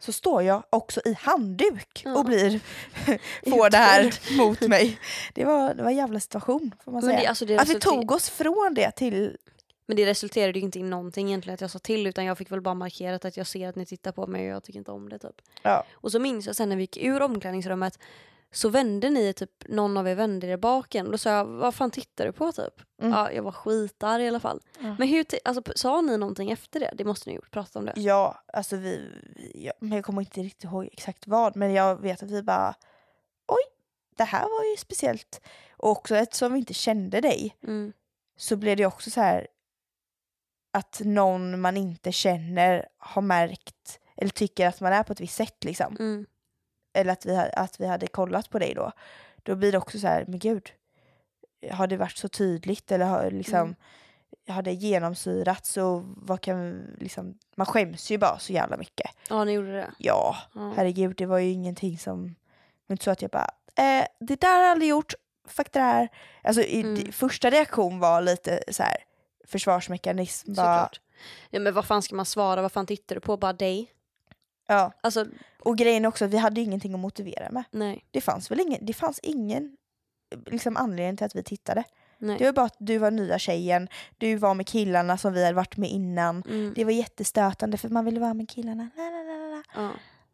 Så 0.00 0.12
står 0.12 0.42
jag 0.42 0.62
också 0.70 1.00
i 1.04 1.12
handduk 1.20 2.04
och 2.16 2.24
blir, 2.24 2.60
får 3.50 3.70
det 3.70 3.76
här 3.76 4.14
mot 4.36 4.60
mig. 4.60 4.98
Det 5.34 5.44
var, 5.44 5.74
det 5.74 5.82
var 5.82 5.90
en 5.90 5.96
jävla 5.96 6.20
situation 6.20 6.74
får 6.84 6.92
man 6.92 7.00
Men 7.04 7.10
säga. 7.10 7.20
det, 7.20 7.26
alltså 7.26 7.44
det, 7.46 7.58
att 7.58 7.68
vi 7.68 7.80
tog 7.80 8.10
oss 8.12 8.30
från 8.30 8.74
det 8.74 8.90
till, 8.90 9.36
men 9.86 9.96
det 9.96 10.06
resulterade 10.06 10.58
ju 10.58 10.64
inte 10.64 10.78
i 10.78 10.82
någonting 10.82 11.28
egentligen 11.28 11.54
att 11.54 11.60
jag 11.60 11.70
sa 11.70 11.78
till 11.78 12.06
utan 12.06 12.24
jag 12.24 12.38
fick 12.38 12.52
väl 12.52 12.60
bara 12.60 12.74
markerat 12.74 13.24
att 13.24 13.36
jag 13.36 13.46
ser 13.46 13.68
att 13.68 13.76
ni 13.76 13.86
tittar 13.86 14.12
på 14.12 14.26
mig 14.26 14.48
och 14.48 14.54
jag 14.56 14.64
tycker 14.64 14.78
inte 14.78 14.90
om 14.90 15.08
det 15.08 15.18
typ. 15.18 15.42
ja. 15.62 15.84
Och 15.92 16.12
så 16.12 16.18
minns 16.18 16.46
jag 16.46 16.56
sen 16.56 16.68
när 16.68 16.76
vi 16.76 16.82
gick 16.82 16.96
ur 16.96 17.22
omklädningsrummet 17.22 17.98
så 18.50 18.68
vände 18.68 19.10
ni 19.10 19.32
typ, 19.32 19.68
någon 19.68 19.96
av 19.96 20.08
er 20.08 20.14
vände 20.14 20.46
er 20.46 20.56
baken 20.56 21.06
och 21.06 21.12
då 21.12 21.18
sa 21.18 21.30
jag 21.30 21.44
vad 21.44 21.74
fan 21.74 21.90
tittar 21.90 22.26
du 22.26 22.32
på 22.32 22.52
typ? 22.52 22.82
Mm. 23.02 23.12
Ja, 23.12 23.32
jag 23.32 23.42
var 23.42 23.52
skitar 23.52 24.20
i 24.20 24.28
alla 24.28 24.40
fall. 24.40 24.60
Ja. 24.80 24.96
Men 24.98 25.08
hur, 25.08 25.26
alltså, 25.44 25.62
sa 25.76 26.00
ni 26.00 26.16
någonting 26.18 26.50
efter 26.50 26.80
det? 26.80 26.90
Det 26.94 27.04
måste 27.04 27.30
ni 27.30 27.36
gjort, 27.36 27.50
prata 27.50 27.78
om 27.78 27.84
det. 27.86 27.92
ja, 27.96 28.42
alltså 28.52 28.76
vi, 28.76 29.10
vi 29.36 29.64
ja, 29.66 29.72
men 29.80 29.92
jag 29.96 30.04
kommer 30.04 30.22
inte 30.22 30.40
riktigt 30.40 30.64
ihåg 30.64 30.88
exakt 30.92 31.26
vad, 31.26 31.56
men 31.56 31.72
jag 31.72 32.00
vet 32.00 32.22
att 32.22 32.30
vi 32.30 32.42
bara, 32.42 32.74
oj, 33.48 33.62
det 34.16 34.24
här 34.24 34.42
var 34.42 34.70
ju 34.70 34.76
speciellt. 34.76 35.40
Och 35.76 35.90
också 35.90 36.16
eftersom 36.16 36.52
vi 36.52 36.58
inte 36.58 36.74
kände 36.74 37.20
dig 37.20 37.56
Mm. 37.62 37.92
så 38.36 38.56
blev 38.56 38.76
det 38.76 38.86
också 38.86 39.10
så 39.10 39.20
här 39.20 39.46
att 40.72 41.00
någon 41.04 41.60
man 41.60 41.76
inte 41.76 42.12
känner 42.12 42.88
har 42.98 43.22
märkt 43.22 44.00
eller 44.16 44.30
tycker 44.30 44.66
att 44.68 44.80
man 44.80 44.92
är 44.92 45.02
på 45.02 45.12
ett 45.12 45.20
visst 45.20 45.34
sätt 45.36 45.64
liksom. 45.64 45.96
Mm. 46.92 47.00
Eller 47.00 47.12
att 47.12 47.26
vi, 47.26 47.36
att 47.52 47.80
vi 47.80 47.86
hade 47.86 48.06
kollat 48.06 48.50
på 48.50 48.58
dig 48.58 48.74
då. 48.74 48.92
Då 49.42 49.54
blir 49.56 49.72
det 49.72 49.78
också 49.78 49.98
så 49.98 50.06
här, 50.06 50.24
men 50.28 50.38
gud, 50.38 50.70
har 51.70 51.86
det 51.86 51.96
varit 51.96 52.16
så 52.16 52.28
tydligt 52.28 52.92
eller 52.92 53.06
har 53.06 53.30
liksom 53.30 53.58
Mm. 53.58 53.74
har 54.48 54.62
det 54.62 54.72
genomsyrat 54.72 55.66
så 55.66 56.04
vad 56.16 56.40
kan 56.40 56.82
liksom, 56.98 57.38
man 57.56 57.66
skäms 57.66 58.10
ju 58.10 58.18
bara 58.18 58.38
så 58.38 58.52
jävla 58.52 58.76
mycket. 58.76 59.10
Ja, 59.28 59.44
ni 59.44 59.52
gjorde 59.52 59.72
det. 59.72 59.90
Ja, 59.98 60.36
Ja. 60.54 60.72
herregud 60.76 61.16
det 61.16 61.26
var 61.26 61.38
ju 61.38 61.50
ingenting 61.50 61.98
som, 61.98 62.34
men 62.86 62.98
så 62.98 63.10
att 63.10 63.22
jag 63.22 63.30
bara, 63.30 63.50
eh, 63.76 64.06
det 64.20 64.40
där 64.40 64.54
har 64.56 64.62
jag 64.62 64.70
aldrig 64.70 64.90
gjort, 64.90 65.14
fuck 65.48 65.72
det 65.72 65.78
där. 65.80 66.08
Alltså 66.42 66.62
Mm. 66.62 67.12
första 67.12 67.50
reaktion 67.50 67.98
var 67.98 68.20
lite 68.22 68.62
så 68.70 68.82
här 68.82 68.96
försvarsmekanism. 69.44 70.52
Bara, 70.54 70.76
Såklart. 70.76 71.00
Ja, 71.50 71.60
men 71.60 71.74
vad 71.74 71.84
fan 71.84 72.02
ska 72.02 72.14
man 72.16 72.26
svara? 72.26 72.62
Vad 72.62 72.72
fan 72.72 72.86
tittar 72.86 73.14
du 73.14 73.20
på? 73.20 73.36
Bara 73.36 73.52
dig? 73.52 73.92
Ja. 74.68 74.92
Alltså, 75.00 75.26
Och 75.60 75.78
grejen 75.78 76.04
är 76.04 76.08
också 76.08 76.24
att 76.24 76.30
vi 76.30 76.36
hade 76.38 76.60
ju 76.60 76.66
ingenting 76.66 76.94
att 76.94 77.00
motivera 77.00 77.50
med. 77.50 77.64
nej. 77.70 78.04
Det 78.10 78.20
fanns 78.20 78.50
väl 78.50 78.60
ingen, 78.60 78.86
det 78.86 78.92
fanns 78.92 79.18
ingen 79.22 79.76
liksom, 80.46 80.76
anledning 80.76 81.16
till 81.16 81.26
att 81.26 81.36
vi 81.36 81.42
tittade. 81.42 81.84
nej. 82.18 82.38
Det 82.38 82.44
var 82.44 82.52
bara 82.52 82.66
att 82.66 82.76
du 82.78 82.98
var 82.98 83.10
nya 83.10 83.38
tjejen, 83.38 83.88
du 84.18 84.36
var 84.36 84.54
med 84.54 84.66
killarna 84.66 85.18
som 85.18 85.32
vi 85.32 85.44
hade 85.44 85.56
varit 85.56 85.76
med 85.76 85.90
innan. 85.90 86.42
Mm. 86.48 86.72
Det 86.76 86.84
var 86.84 86.92
jättestötande 86.92 87.76
för 87.78 87.88
man 87.88 88.04
ville 88.04 88.20
vara 88.20 88.34
med 88.34 88.48
killarna. 88.48 88.90
La, 88.96 89.02
la, 89.02 89.56
la. 89.56 89.62
Ja. 89.74 89.90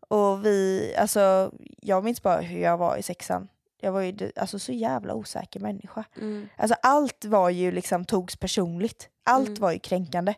Och 0.09 0.45
vi, 0.47 0.95
alltså 0.99 1.53
jag 1.83 2.05
minns 2.05 2.23
bara 2.23 2.41
hur 2.41 2.61
jag 2.61 2.77
var 2.79 2.97
i 2.97 3.03
sexan. 3.03 3.49
Jag 3.81 3.93
var 3.93 4.01
ju 4.01 4.31
alltså, 4.37 4.59
så 4.59 4.73
jävla 4.73 5.15
osäker 5.15 5.61
människa. 5.61 6.05
Mm. 6.17 6.49
Alltså 6.57 6.77
allt 6.83 7.25
var 7.25 7.51
ju 7.51 7.73
liksom 7.73 8.05
togs 8.05 8.37
personligt. 8.37 9.09
Allt 9.25 9.49
Mm. 9.49 9.61
var 9.61 9.73
ju 9.73 9.79
kränkande. 9.79 10.35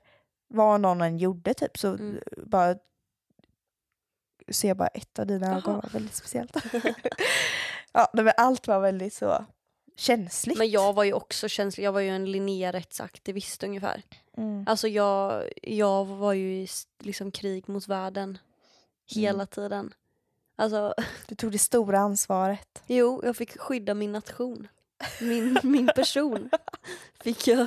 Vad 0.49 0.81
någon 0.81 1.01
än 1.03 1.19
gjorde 1.19 1.55
typ 1.55 1.79
så 1.79 1.89
Mm. 1.89 2.19
bara 2.47 2.75
ser 4.53 4.75
bara 4.75 4.89
ett 4.89 5.19
av 5.19 5.27
dina 5.27 5.47
Jaha. 5.47 5.57
ögon 5.57 5.75
var 5.75 5.91
väldigt 5.93 6.15
speciellt. 6.15 6.57
ja, 7.93 8.11
men 8.13 8.33
allt 8.37 8.67
var 8.67 8.81
väldigt 8.81 9.15
så 9.15 9.45
känsligt. 9.97 10.59
Men 10.59 10.71
jag 10.71 10.93
var 10.93 11.05
ju 11.05 11.13
också 11.13 11.49
känslig. 11.49 11.85
Jag 11.85 11.93
var 11.93 12.01
ju 12.01 12.09
en 12.09 12.33
Linnérättsaktivist 12.33 13.63
ungefär. 13.65 14.03
Mm. 14.37 14.65
Alltså 14.69 14.89
jag, 14.89 15.45
jag 15.63 16.05
var 16.05 16.33
ju 16.33 16.53
i 16.63 16.69
liksom 16.99 17.31
krig 17.31 17.69
mot 17.69 17.89
världen 17.89 18.39
hela 19.15 19.35
Mm. 19.35 19.47
tiden. 19.47 19.95
Alltså, 20.57 20.95
Du 21.27 21.35
tog 21.35 21.53
det 21.53 21.59
stora 21.59 21.99
ansvaret. 21.99 22.83
jo, 22.87 23.21
jag 23.25 23.37
fick 23.37 23.59
skydda 23.59 23.95
min 23.95 24.13
nation. 24.13 24.69
Min, 25.21 25.59
min 25.63 25.87
person 25.97 26.51
fick 27.23 27.47
jag. 27.47 27.67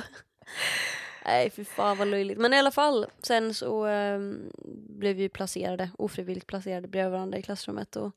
Nej, 1.24 1.50
fy 1.50 1.64
fan 1.64 1.98
vad 1.98 2.08
löjligt. 2.08 2.38
Men 2.38 2.54
i 2.54 2.58
alla 2.58 2.70
fall, 2.70 3.06
sen 3.22 3.54
så 3.54 3.84
ehm, 3.84 4.52
blev 4.88 5.16
vi 5.16 5.28
placerade, 5.28 5.90
ofrivilligt 5.98 6.46
placerade 6.46 6.88
bredvid 6.88 7.12
varandra 7.12 7.38
i 7.38 7.42
klassrummet 7.42 7.96
och 7.96 8.12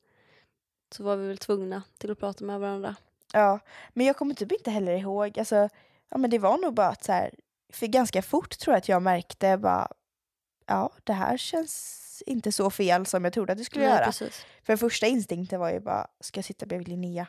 så 0.92 1.04
var 1.04 1.16
vi 1.16 1.28
väl 1.28 1.38
tvungna 1.38 1.84
till 1.98 2.12
att 2.12 2.20
prata 2.20 2.46
med 2.46 2.60
varandra. 2.60 2.96
Ja, 3.34 3.60
men 3.94 4.06
jag 4.06 4.18
kommer 4.18 4.34
typ 4.34 4.52
inte 4.52 4.72
heller 4.72 4.94
ihåg. 4.94 5.40
Alltså, 5.40 5.70
ja, 6.10 6.18
men 6.18 6.30
det 6.30 6.40
var 6.40 6.58
nog 6.58 6.74
bara 6.74 6.88
att 6.88 7.04
så 7.04 7.12
här, 7.12 7.34
för 7.74 7.88
ganska 7.88 8.22
fort 8.22 8.60
tror 8.60 8.74
jag 8.74 8.78
att 8.78 8.90
jag 8.90 9.02
märkte 9.02 9.58
bara, 9.58 9.92
ja, 10.66 10.92
det 11.04 11.14
här 11.14 11.38
känns 11.38 12.00
inte 12.26 12.52
så 12.52 12.70
fel 12.70 13.06
som 13.06 13.24
jag 13.24 13.34
trodde 13.34 13.52
att 13.52 13.58
det 13.58 13.66
skulle 13.66 13.86
Nej, 13.86 13.94
göra. 13.94 14.06
precis. 14.06 14.46
För 14.64 14.78
första 14.78 15.08
instinkten 15.08 15.60
var 15.60 15.72
ju 15.72 15.80
bara, 15.80 16.08
ska 16.20 16.38
jag 16.38 16.46
sitta 16.46 16.66
bredvid 16.66 16.88
Linnea? 16.88 17.28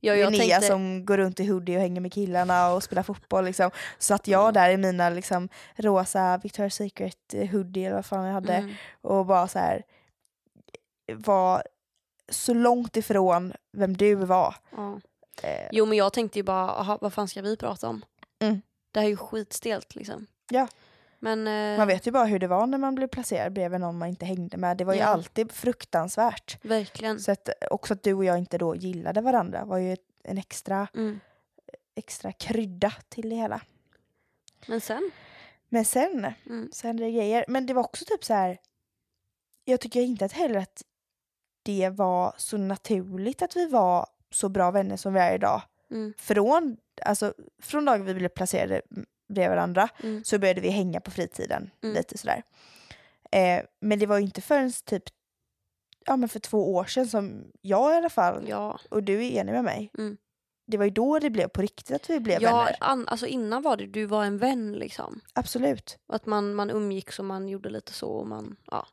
Ja, 0.00 0.14
jag 0.16 0.32
Linnea 0.32 0.48
tänkte, 0.60 0.66
som 0.68 1.04
går 1.06 1.16
runt 1.18 1.40
i 1.40 1.46
hoodie 1.46 1.76
och 1.76 1.80
hänger 1.82 2.00
med 2.00 2.12
killarna 2.12 2.72
och 2.72 2.82
spelar 2.82 3.02
fotboll 3.02 3.44
liksom. 3.44 3.70
Så 3.98 4.14
att 4.14 4.26
jag 4.28 4.42
Mm. 4.42 4.52
där 4.54 4.70
i 4.70 4.76
mina 4.76 5.10
liksom 5.10 5.48
rosa 5.76 6.36
Victoria's 6.42 6.68
Secret 6.70 7.34
eh, 7.34 7.48
hoodie 7.50 7.84
eller 7.84 7.96
vad 7.96 8.06
fan 8.06 8.24
jag 8.26 8.32
hade 8.34 8.54
mm, 8.54 8.74
och 9.00 9.26
bara 9.26 9.48
så 9.48 9.58
här 9.58 9.82
var 11.14 11.62
så 12.28 12.54
långt 12.54 12.96
ifrån 12.96 13.52
vem 13.72 13.96
du 13.96 14.14
var. 14.14 14.54
ja. 14.76 15.00
Eh, 15.42 15.68
Jo 15.72 15.86
men 15.86 15.98
jag 15.98 16.12
tänkte 16.12 16.38
ju 16.38 16.42
bara, 16.42 16.70
aha, 16.70 16.98
vad 17.00 17.12
fan 17.12 17.28
ska 17.28 17.42
vi 17.42 17.56
prata 17.56 17.88
om? 17.88 18.04
Mm. 18.42 18.62
Det 18.92 19.00
här 19.00 19.06
är 19.06 19.10
ju 19.10 19.16
skitstelt 19.16 19.94
liksom. 19.94 20.26
Ja. 20.50 20.68
Men 21.22 21.46
eh, 21.46 21.78
Man 21.78 21.88
vet 21.88 22.06
ju 22.06 22.10
bara 22.10 22.24
hur 22.24 22.38
det 22.38 22.46
var 22.46 22.66
när 22.66 22.78
man 22.78 22.94
blev 22.94 23.06
placerad 23.08 23.52
bredvid 23.52 23.80
någon 23.80 23.98
man 23.98 24.08
inte 24.08 24.26
hängde 24.26 24.56
med. 24.56 24.76
Det 24.76 24.84
var 24.84 24.94
ju 24.94 25.00
Ja. 25.00 25.06
alltid 25.06 25.52
fruktansvärt. 25.52 26.64
verkligen. 26.64 27.20
Så 27.20 27.32
att 27.32 27.48
också 27.70 27.94
att 27.94 28.02
du 28.02 28.14
och 28.14 28.24
jag 28.24 28.38
inte 28.38 28.58
då 28.58 28.76
gillade 28.76 29.20
varandra 29.20 29.64
var 29.64 29.78
ju 29.78 29.92
ett, 29.92 30.06
en 30.24 30.38
extra, 30.38 30.88
Mm. 30.94 31.20
extra 31.94 32.32
krydda 32.32 32.92
till 33.08 33.30
det 33.30 33.36
hela. 33.36 33.60
Men 34.66 34.80
sen? 34.80 35.10
Men 35.68 35.84
sen, 35.84 36.32
Mm. 36.46 36.70
hände 36.82 37.04
det 37.04 37.10
grejer. 37.12 37.44
Men 37.48 37.66
det 37.66 37.74
var 37.74 37.82
också 37.82 38.04
typ 38.04 38.24
så 38.24 38.34
här. 38.34 38.58
Jag 39.64 39.80
tycker 39.80 40.00
inte 40.00 40.24
att 40.24 40.32
heller 40.32 40.58
att 40.60 40.82
det 41.62 41.88
var 41.88 42.34
så 42.36 42.56
naturligt 42.56 43.42
att 43.42 43.56
vi 43.56 43.66
var 43.66 44.06
så 44.30 44.48
bra 44.48 44.70
vänner 44.70 44.96
som 44.96 45.14
vi 45.14 45.20
är 45.20 45.34
idag. 45.34 45.62
Mm. 45.90 46.14
Från, 46.18 46.76
alltså, 47.02 47.34
från 47.62 47.84
dagen 47.84 48.04
vi 48.04 48.14
blev 48.14 48.28
placerade 48.28 48.82
bredvid 49.30 49.56
varandra 49.56 49.88
Mm. 50.02 50.24
så 50.24 50.38
började 50.38 50.60
vi 50.60 50.68
hänga 50.68 51.00
på 51.00 51.10
fritiden. 51.10 51.70
Mm. 51.82 51.94
Lite 51.96 52.18
sådär. 52.18 52.42
Eh, 53.32 53.62
men 53.80 53.98
det 53.98 54.06
var 54.06 54.18
ju 54.18 54.24
inte 54.24 54.40
förrän 54.40 54.72
typ 54.84 55.02
ja, 56.06 56.16
men 56.16 56.28
för 56.28 56.40
två 56.40 56.74
år 56.74 56.84
sedan 56.84 57.06
som 57.08 57.44
jag 57.62 57.94
i 57.94 57.96
alla 57.96 58.10
fall, 58.10 58.44
Ja. 58.48 58.78
och 58.90 59.02
du 59.02 59.14
är 59.26 59.30
enig 59.30 59.52
med 59.52 59.64
mig. 59.64 59.90
Mm. 59.98 60.16
Det 60.66 60.76
var 60.76 60.84
ju 60.84 60.90
då 60.90 61.18
det 61.18 61.30
blev 61.30 61.48
på 61.48 61.62
riktigt 61.62 61.96
att 61.96 62.10
vi 62.10 62.20
blev 62.20 62.42
ja 62.42 62.56
vänner. 62.56 62.76
an, 62.80 63.08
alltså 63.08 63.26
innan 63.26 63.62
var 63.62 63.76
det 63.76 63.86
du 63.86 64.04
var 64.06 64.24
en 64.24 64.38
vän 64.38 64.72
liksom. 64.72 65.20
Absolut. 65.32 65.98
Att 66.08 66.26
man, 66.26 66.54
man 66.54 66.70
umgicks 66.70 67.18
och 67.18 67.24
man 67.24 67.48
gjorde 67.48 67.68
lite 67.70 67.92
så. 67.92 68.08
Och 68.08 68.26
man, 68.26 68.56
ja. 68.70 68.86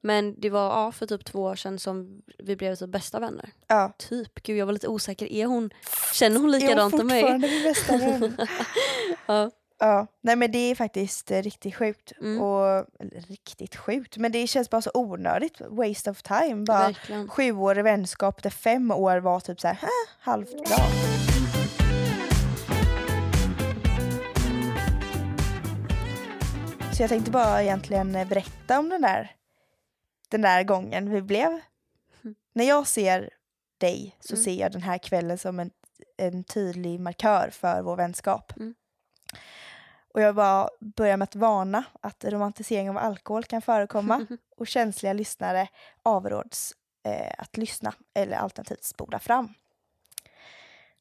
Men 0.00 0.40
det 0.40 0.50
var 0.50 0.66
ja, 0.70 0.92
för 0.92 1.06
typ 1.06 1.24
två 1.24 1.42
år 1.42 1.54
sedan 1.54 1.78
som 1.78 2.22
vi 2.38 2.56
blev 2.56 2.74
typ 2.76 2.88
bästa 2.90 3.20
vänner. 3.20 3.50
Ja. 3.66 3.92
Typ. 3.98 4.42
Gud 4.42 4.56
jag 4.56 4.66
var 4.66 4.72
lite 4.72 4.88
osäker. 4.88 5.32
Är 5.32 5.46
hon, 5.46 5.70
känner 6.14 6.40
hon 6.40 6.48
Är 6.48 6.52
hon 6.52 6.60
likadant 6.60 6.96
som 6.96 7.06
mig? 7.06 7.20
fortfarande 7.20 7.48
min 7.48 7.62
bästa 7.62 7.96
vän? 7.96 8.36
Ja. 9.26 9.50
Ja, 9.80 10.06
nej 10.20 10.36
men 10.36 10.50
det 10.52 10.58
är 10.58 10.74
faktiskt 10.74 11.30
eh, 11.30 11.42
riktigt 11.42 11.74
sjukt. 11.74 12.12
Mm. 12.20 12.40
Och, 12.42 12.66
eller, 13.00 13.20
riktigt 13.28 13.76
sjukt, 13.76 14.16
men 14.16 14.32
det 14.32 14.46
känns 14.46 14.70
bara 14.70 14.82
så 14.82 14.90
onödigt. 14.94 15.60
Waste 15.60 16.10
of 16.10 16.22
time. 16.22 16.64
Bara 16.64 16.86
Verkligen. 16.86 17.28
sjuårig 17.28 17.84
vänskap 17.84 18.42
där 18.42 18.50
fem 18.50 18.90
år 18.90 19.16
var 19.18 19.40
typ 19.40 19.60
så 19.60 19.68
här, 19.68 19.74
"Hä, 19.74 19.88
halvt 20.20 20.52
bra. 20.68 20.76
Så 26.92 27.02
jag 27.02 27.08
tänkte 27.08 27.30
bara 27.30 27.62
egentligen 27.62 28.14
eh, 28.16 28.28
berätta 28.28 28.78
om 28.78 28.88
den 28.88 29.02
där, 29.02 29.30
den 30.28 30.40
där 30.42 30.62
gången 30.62 31.10
vi 31.10 31.22
blev. 31.22 31.60
När 32.54 32.64
jag 32.64 32.86
ser 32.86 33.30
dig 33.78 34.16
så 34.20 34.34
Mm. 34.34 34.44
ser 34.44 34.54
jag 34.60 34.72
den 34.72 34.82
här 34.82 34.98
kvällen 34.98 35.38
som 35.38 35.60
en, 35.60 35.70
en 36.16 36.44
tydlig 36.44 37.00
markör 37.00 37.50
för 37.52 37.82
vår 37.82 37.96
vänskap. 37.96 38.52
Mm. 38.56 38.74
Och 40.14 40.20
jag 40.20 40.34
bara 40.34 40.68
börjar 40.80 41.16
med 41.16 41.24
att 41.24 41.36
varna 41.36 41.84
att 42.00 42.24
romantisering 42.24 42.90
av 42.90 42.98
alkohol 42.98 43.44
kan 43.44 43.62
förekomma 43.62 44.26
och 44.56 44.66
känsliga 44.66 45.12
lyssnare 45.12 45.68
avråds 46.02 46.74
eh, 47.04 47.34
att 47.38 47.56
lyssna 47.56 47.94
eller 48.14 48.36
alternativt 48.36 48.84
spola 48.84 49.18
fram. 49.18 49.54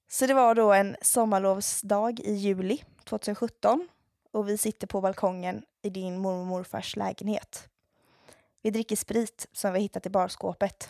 Så 0.10 0.28
det 0.28 0.34
var 0.34 0.56
då 0.56 0.74
en 0.74 0.96
sommarlovsdag 1.02 2.20
i 2.20 2.34
juli 2.34 2.84
2017 3.04 3.88
och 4.32 4.50
vi 4.50 4.58
sitter 4.58 4.88
på 4.88 5.02
balkongen 5.02 5.64
i 5.82 5.90
din 5.90 6.18
mormor 6.18 6.42
och 6.42 6.48
morfars 6.48 6.96
lägenhet. 6.96 7.70
Vi 8.62 8.72
dricker 8.72 8.96
sprit 8.96 9.48
som 9.52 9.74
vi 9.74 9.80
hittat 9.80 10.06
i 10.06 10.10
barskåpet. 10.10 10.90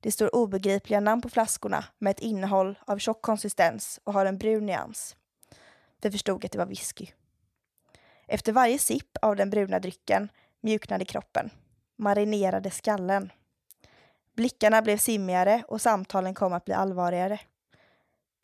Det 0.00 0.12
står 0.12 0.34
obegripliga 0.34 1.00
namn 1.00 1.22
på 1.22 1.28
flaskorna 1.28 1.84
med 1.98 2.10
ett 2.10 2.20
innehåll 2.20 2.78
av 2.86 2.98
tjock 2.98 3.22
konsistens 3.22 4.00
och 4.04 4.12
har 4.12 4.26
en 4.26 4.38
brun 4.38 4.66
nyans. 4.66 5.16
Vi 6.00 6.10
förstod 6.10 6.44
att 6.44 6.52
det 6.52 6.58
var 6.58 6.66
whisky. 6.66 7.06
Efter 8.26 8.52
varje 8.52 8.78
sipp 8.78 9.16
av 9.22 9.36
den 9.36 9.50
bruna 9.50 9.78
drycken 9.78 10.28
mjuknade 10.60 11.04
kroppen, 11.04 11.50
marinerade 11.96 12.70
skallen. 12.70 13.32
Blickarna 14.36 14.82
blev 14.82 14.96
simmigare 14.96 15.64
och 15.68 15.80
samtalen 15.80 16.34
kom 16.34 16.52
att 16.52 16.64
bli 16.64 16.74
allvarligare. 16.74 17.40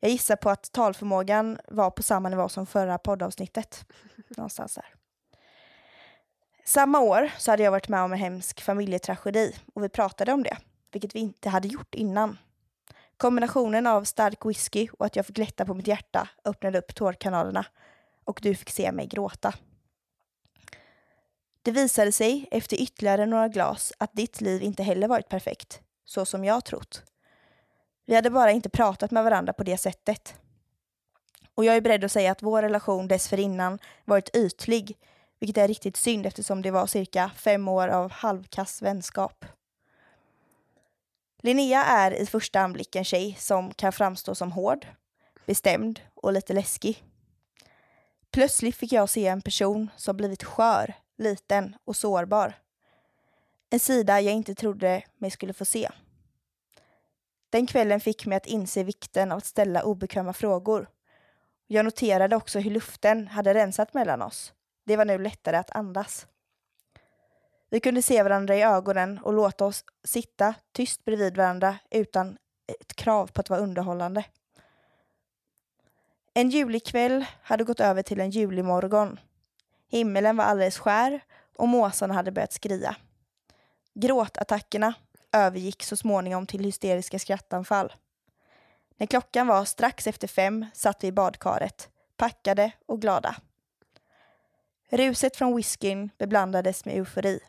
Jag 0.00 0.10
gissar 0.10 0.36
på 0.36 0.50
att 0.50 0.72
talförmågan 0.72 1.58
var 1.68 1.90
på 1.90 2.02
samma 2.02 2.28
nivå 2.28 2.48
som 2.48 2.66
förra 2.66 2.98
poddavsnittet. 2.98 3.86
Någonstans 4.36 4.74
där. 4.74 4.94
Samma 6.64 7.00
år 7.00 7.30
så 7.38 7.50
hade 7.50 7.62
jag 7.62 7.70
varit 7.70 7.88
med 7.88 8.02
om 8.02 8.12
en 8.12 8.18
hemsk 8.18 8.60
familjetragedi 8.60 9.54
och 9.74 9.84
vi 9.84 9.88
pratade 9.88 10.32
om 10.32 10.42
det, 10.42 10.56
vilket 10.92 11.14
vi 11.14 11.18
inte 11.18 11.48
hade 11.48 11.68
gjort 11.68 11.94
innan. 11.94 12.38
Kombinationen 13.16 13.86
av 13.86 14.04
stark 14.04 14.46
whisky 14.46 14.88
och 14.98 15.06
att 15.06 15.16
jag 15.16 15.26
fick 15.26 15.38
lätta 15.38 15.64
på 15.64 15.74
mitt 15.74 15.86
hjärta 15.86 16.28
öppnade 16.44 16.78
upp 16.78 16.94
tårkanalerna 16.94 17.66
och 18.24 18.40
du 18.42 18.54
fick 18.54 18.70
se 18.70 18.92
mig 18.92 19.06
gråta. 19.06 19.54
Det 21.62 21.70
visade 21.70 22.12
sig 22.12 22.48
efter 22.50 22.76
ytterligare 22.80 23.26
några 23.26 23.48
glas 23.48 23.92
att 23.98 24.12
ditt 24.12 24.40
liv 24.40 24.62
inte 24.62 24.82
heller 24.82 25.08
varit 25.08 25.28
perfekt, 25.28 25.80
så 26.04 26.24
som 26.24 26.44
jag 26.44 26.64
trott. 26.64 27.02
Vi 28.06 28.14
hade 28.14 28.30
bara 28.30 28.50
inte 28.50 28.68
pratat 28.68 29.10
med 29.10 29.24
varandra 29.24 29.52
på 29.52 29.64
det 29.64 29.78
sättet. 29.78 30.34
Och 31.54 31.64
jag 31.64 31.76
är 31.76 31.80
beredd 31.80 32.04
att 32.04 32.12
säga 32.12 32.32
att 32.32 32.42
vår 32.42 32.62
relation 32.62 33.08
dessförinnan 33.08 33.78
varit 34.04 34.36
ytlig, 34.36 34.96
vilket 35.38 35.56
är 35.56 35.68
riktigt 35.68 35.96
synd 35.96 36.26
eftersom 36.26 36.62
det 36.62 36.70
var 36.70 36.86
cirka 36.86 37.30
fem 37.36 37.68
år 37.68 37.88
av 37.88 38.10
halvkass 38.10 38.82
vänskap. 38.82 39.44
Linnea 41.42 41.84
är 41.84 42.10
i 42.10 42.26
första 42.26 42.60
anblick 42.60 42.96
en 42.96 43.04
tjej 43.04 43.36
som 43.38 43.74
kan 43.74 43.92
framstå 43.92 44.34
som 44.34 44.52
hård, 44.52 44.86
bestämd 45.46 46.00
och 46.14 46.32
lite 46.32 46.52
läskig. 46.52 47.04
Plötsligt 48.30 48.76
fick 48.76 48.92
jag 48.92 49.08
se 49.08 49.26
en 49.26 49.42
person 49.42 49.90
som 49.96 50.16
blivit 50.16 50.44
skör, 50.44 50.94
liten 51.18 51.76
och 51.84 51.96
sårbar. 51.96 52.54
En 53.70 53.80
sida 53.80 54.20
jag 54.20 54.34
inte 54.34 54.54
trodde 54.54 55.02
mig 55.18 55.30
skulle 55.30 55.52
få 55.52 55.64
se. 55.64 55.88
Den 57.50 57.66
kvällen 57.66 58.00
fick 58.00 58.26
mig 58.26 58.36
att 58.36 58.46
inse 58.46 58.82
vikten 58.82 59.32
av 59.32 59.38
att 59.38 59.46
ställa 59.46 59.82
obekväma 59.82 60.32
frågor. 60.32 60.88
Jag 61.66 61.84
noterade 61.84 62.36
också 62.36 62.58
hur 62.58 62.70
luften 62.70 63.28
hade 63.28 63.54
rensat 63.54 63.94
mellan 63.94 64.22
oss. 64.22 64.52
Det 64.84 64.96
var 64.96 65.04
nu 65.04 65.18
lättare 65.18 65.56
att 65.56 65.76
andas. 65.76 66.26
Vi 67.70 67.80
kunde 67.80 68.02
se 68.02 68.22
varandra 68.22 68.56
i 68.56 68.62
ögonen 68.62 69.18
och 69.18 69.32
låta 69.32 69.64
oss 69.64 69.84
sitta 70.04 70.54
tyst 70.72 71.04
bredvid 71.04 71.36
varandra 71.36 71.78
utan 71.90 72.38
ett 72.66 72.94
krav 72.94 73.26
på 73.26 73.40
att 73.40 73.50
vara 73.50 73.60
underhållande. 73.60 74.24
En 76.34 76.50
julikväll 76.50 77.24
hade 77.42 77.64
gått 77.64 77.80
över 77.80 78.02
till 78.02 78.20
en 78.20 78.30
julimorgon. 78.30 79.20
Himmelen 79.88 80.36
var 80.36 80.44
alldeles 80.44 80.78
skär 80.78 81.20
och 81.56 81.68
måsarna 81.68 82.14
hade 82.14 82.32
börjat 82.32 82.52
skria. 82.52 82.96
Gråtattackerna 83.94 84.94
övergick 85.32 85.82
så 85.82 85.96
småningom 85.96 86.46
till 86.46 86.64
hysteriska 86.64 87.18
skrattanfall. 87.18 87.92
När 88.96 89.06
klockan 89.06 89.46
var 89.46 89.64
strax 89.64 90.06
efter 90.06 90.28
fem 90.28 90.66
satt 90.74 91.04
vi 91.04 91.08
i 91.08 91.12
badkaret, 91.12 91.88
packade 92.16 92.72
och 92.86 93.00
glada. 93.00 93.36
Ruset 94.90 95.36
från 95.36 95.56
whiskyn 95.56 96.10
beblandades 96.18 96.84
med 96.84 96.96
eufori. 96.96 97.40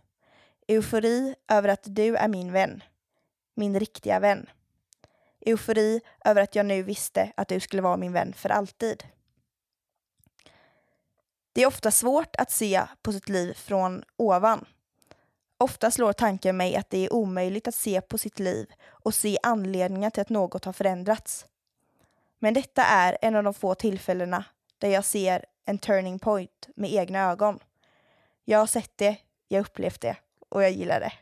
Eufori 0.68 1.36
över 1.48 1.70
att 1.70 1.84
du 1.84 2.16
är 2.16 2.28
min 2.28 2.52
vän. 2.52 2.84
Min 3.54 3.80
riktiga 3.80 4.20
vän. 4.20 4.50
Eufori 5.42 6.02
över 6.26 6.42
att 6.42 6.56
jag 6.56 6.66
nu 6.66 6.84
visste 6.84 7.32
att 7.38 7.48
du 7.48 7.60
skulle 7.60 7.82
vara 7.82 7.98
min 7.98 8.14
vän 8.14 8.34
för 8.34 8.50
alltid. 8.50 9.04
Det 11.54 11.62
är 11.62 11.68
ofta 11.68 11.92
svårt 11.92 12.36
att 12.36 12.52
se 12.52 12.82
på 13.02 13.14
sitt 13.14 13.30
liv 13.30 13.54
från 13.54 14.04
ovan. 14.18 14.66
Ofta 15.58 15.92
slår 15.92 16.14
tanken 16.14 16.58
mig 16.58 16.76
att 16.76 16.90
det 16.90 17.06
är 17.06 17.14
omöjligt 17.14 17.68
att 17.68 17.76
se 17.76 18.02
på 18.02 18.18
sitt 18.18 18.40
liv 18.40 18.68
och 18.88 19.14
se 19.14 19.38
anledningar 19.44 20.10
till 20.10 20.22
att 20.22 20.30
något 20.30 20.66
har 20.66 20.74
förändrats. 20.74 21.46
Men 22.40 22.54
detta 22.54 22.84
är 22.84 23.18
en 23.22 23.36
av 23.36 23.44
de 23.44 23.54
få 23.54 23.76
tillfällena 23.76 24.44
där 24.78 24.90
jag 24.90 25.06
ser 25.06 25.46
en 25.66 25.78
turning 25.78 26.20
point 26.20 26.70
med 26.76 26.94
egna 26.94 27.32
ögon. 27.32 27.60
Jag 28.46 28.60
har 28.60 28.68
sett 28.68 28.98
det, 28.98 29.18
jag 29.48 29.62
upplevt 29.62 30.02
det 30.02 30.18
och 30.50 30.64
jag 30.64 30.72
gillar 30.72 31.00
det. 31.00 31.14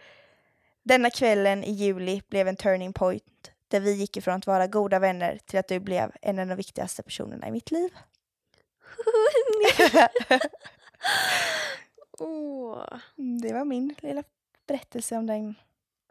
Denna 0.82 1.10
kvällen 1.10 1.64
i 1.64 1.72
juli 1.72 2.22
blev 2.28 2.48
en 2.48 2.56
turning 2.56 2.92
point 2.92 3.50
där 3.68 3.80
vi 3.80 3.92
gick 3.92 4.16
ifrån 4.16 4.34
att 4.34 4.46
vara 4.46 4.66
goda 4.66 4.98
vänner 4.98 5.38
till 5.46 5.58
att 5.58 5.68
du 5.68 5.80
blev 5.80 6.12
en 6.22 6.38
av 6.38 6.46
de 6.46 6.54
viktigaste 6.54 7.02
personerna 7.02 7.48
i 7.48 7.50
mitt 7.50 7.70
liv. 7.70 7.90
Mm, 13.18 13.40
Det 13.40 13.52
var 13.52 13.64
min 13.64 13.94
lilla 13.98 14.22
berättelse 14.66 15.16
om 15.16 15.26
den, 15.26 15.54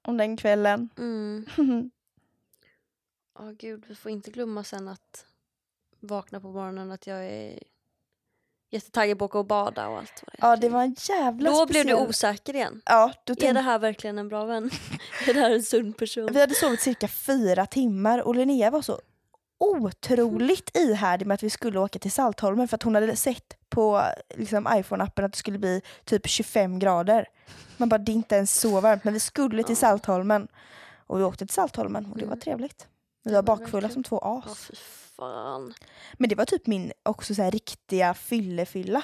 om 0.01 0.17
den 0.17 0.37
kvällen. 0.37 0.89
Mm. 0.97 1.45
Åh 3.39 3.51
gud, 3.51 3.85
vi 3.87 3.95
får 3.95 4.11
inte 4.11 4.31
glömma 4.31 4.63
sen 4.63 4.87
att 4.87 5.25
vakna 5.99 6.39
på 6.39 6.47
morgonen 6.51 6.91
att 6.91 7.07
jag 7.07 7.25
är 7.25 7.59
jättetaggad 8.69 9.19
på 9.19 9.25
att 9.25 9.29
åka 9.31 9.39
och 9.39 9.45
bada 9.45 9.87
och 9.87 9.97
allt 9.97 10.23
vad 10.25 10.33
det 10.33 10.45
är. 10.45 10.49
Ja, 10.49 10.55
det 10.55 10.69
var 10.69 10.83
en 10.83 10.95
jävla 10.99 11.51
Då 11.51 11.65
blev 11.65 11.85
du 11.85 11.91
speciell- 11.93 12.07
osäker 12.09 12.53
igen. 12.55 12.81
Ja, 12.85 13.13
då 13.23 13.31
Är 13.33 13.35
tänkte... 13.35 13.53
det 13.53 13.61
här 13.61 13.79
verkligen 13.79 14.17
en 14.17 14.27
bra 14.27 14.45
vän? 14.45 14.69
är 15.27 15.33
det 15.33 15.39
här 15.39 15.51
en 15.51 15.63
sund 15.63 15.97
person? 15.97 16.29
Vi 16.33 16.39
hade 16.39 16.55
sovit 16.55 16.81
cirka 16.81 17.07
fyra 17.07 17.65
timmar 17.65 18.19
och 18.21 18.35
Linnea 18.35 18.69
var 18.71 18.81
så 18.81 19.01
otroligt 19.57 20.77
ihärdig 20.77 21.25
med 21.27 21.35
att 21.35 21.43
vi 21.43 21.49
skulle 21.49 21.79
åka 21.79 21.99
till 21.99 22.11
Saltholmen 22.11 22.67
för 22.67 22.75
att 22.75 22.83
hon 22.83 22.95
hade 22.95 23.15
sett 23.15 23.57
på 23.69 24.01
liksom, 24.35 24.67
iPhone-appen 24.67 25.25
att 25.25 25.31
det 25.31 25.37
skulle 25.37 25.57
bli 25.59 25.81
typ 26.05 26.27
25 26.27 26.79
grader. 26.79 27.27
Man 27.77 27.89
bara, 27.89 27.97
det 27.97 28.11
är 28.11 28.13
inte 28.13 28.35
ens 28.35 28.59
så 28.59 28.81
varmt 28.81 29.03
men 29.03 29.13
vi 29.13 29.19
skulle 29.19 29.63
till. 29.63 29.77
Saltholmen. 29.77 30.47
Och 31.07 31.19
vi 31.19 31.23
åkte 31.23 31.45
till 31.45 31.53
Saltholmen 31.53 32.05
och 32.11 32.17
det 32.17 32.25
var 32.25 32.31
Mm. 32.33 32.39
trevligt. 32.41 32.87
Vi 33.23 33.33
var 33.33 33.41
bakfulla 33.43 33.89
som 33.89 34.03
två 34.03 34.19
as. 34.19 34.71
fan. 35.15 35.73
Men 36.13 36.29
det 36.29 36.35
var 36.35 36.45
typ 36.45 36.67
min 36.67 36.91
också 37.03 37.35
så 37.35 37.41
här 37.41 37.51
riktiga 37.51 38.13
fyllefylla. 38.13 39.03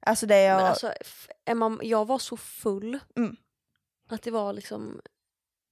Alltså 0.00 0.26
det 0.26 0.40
jag... 0.42 0.56
Men 0.56 0.66
alltså, 0.66 0.92
Emma, 1.44 1.78
jag 1.82 2.04
var 2.06 2.18
så 2.18 2.36
full. 2.36 2.98
Mm. 3.16 3.36
Att 4.08 4.22
det 4.22 4.30
var 4.30 4.52
liksom... 4.52 5.00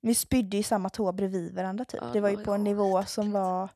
Vi 0.01 0.15
spydde 0.15 0.57
i 0.57 0.63
samma 0.63 0.89
toa 0.91 1.13
bredvid 1.13 1.55
varandra 1.55 1.85
typ. 1.85 2.01
Ja, 2.03 2.11
det 2.13 2.21
var 2.21 2.29
ju 2.29 2.37
på 2.37 2.53
en 2.53 2.65
nivå 2.65 3.05
som 3.05 3.33
var... 3.33 3.69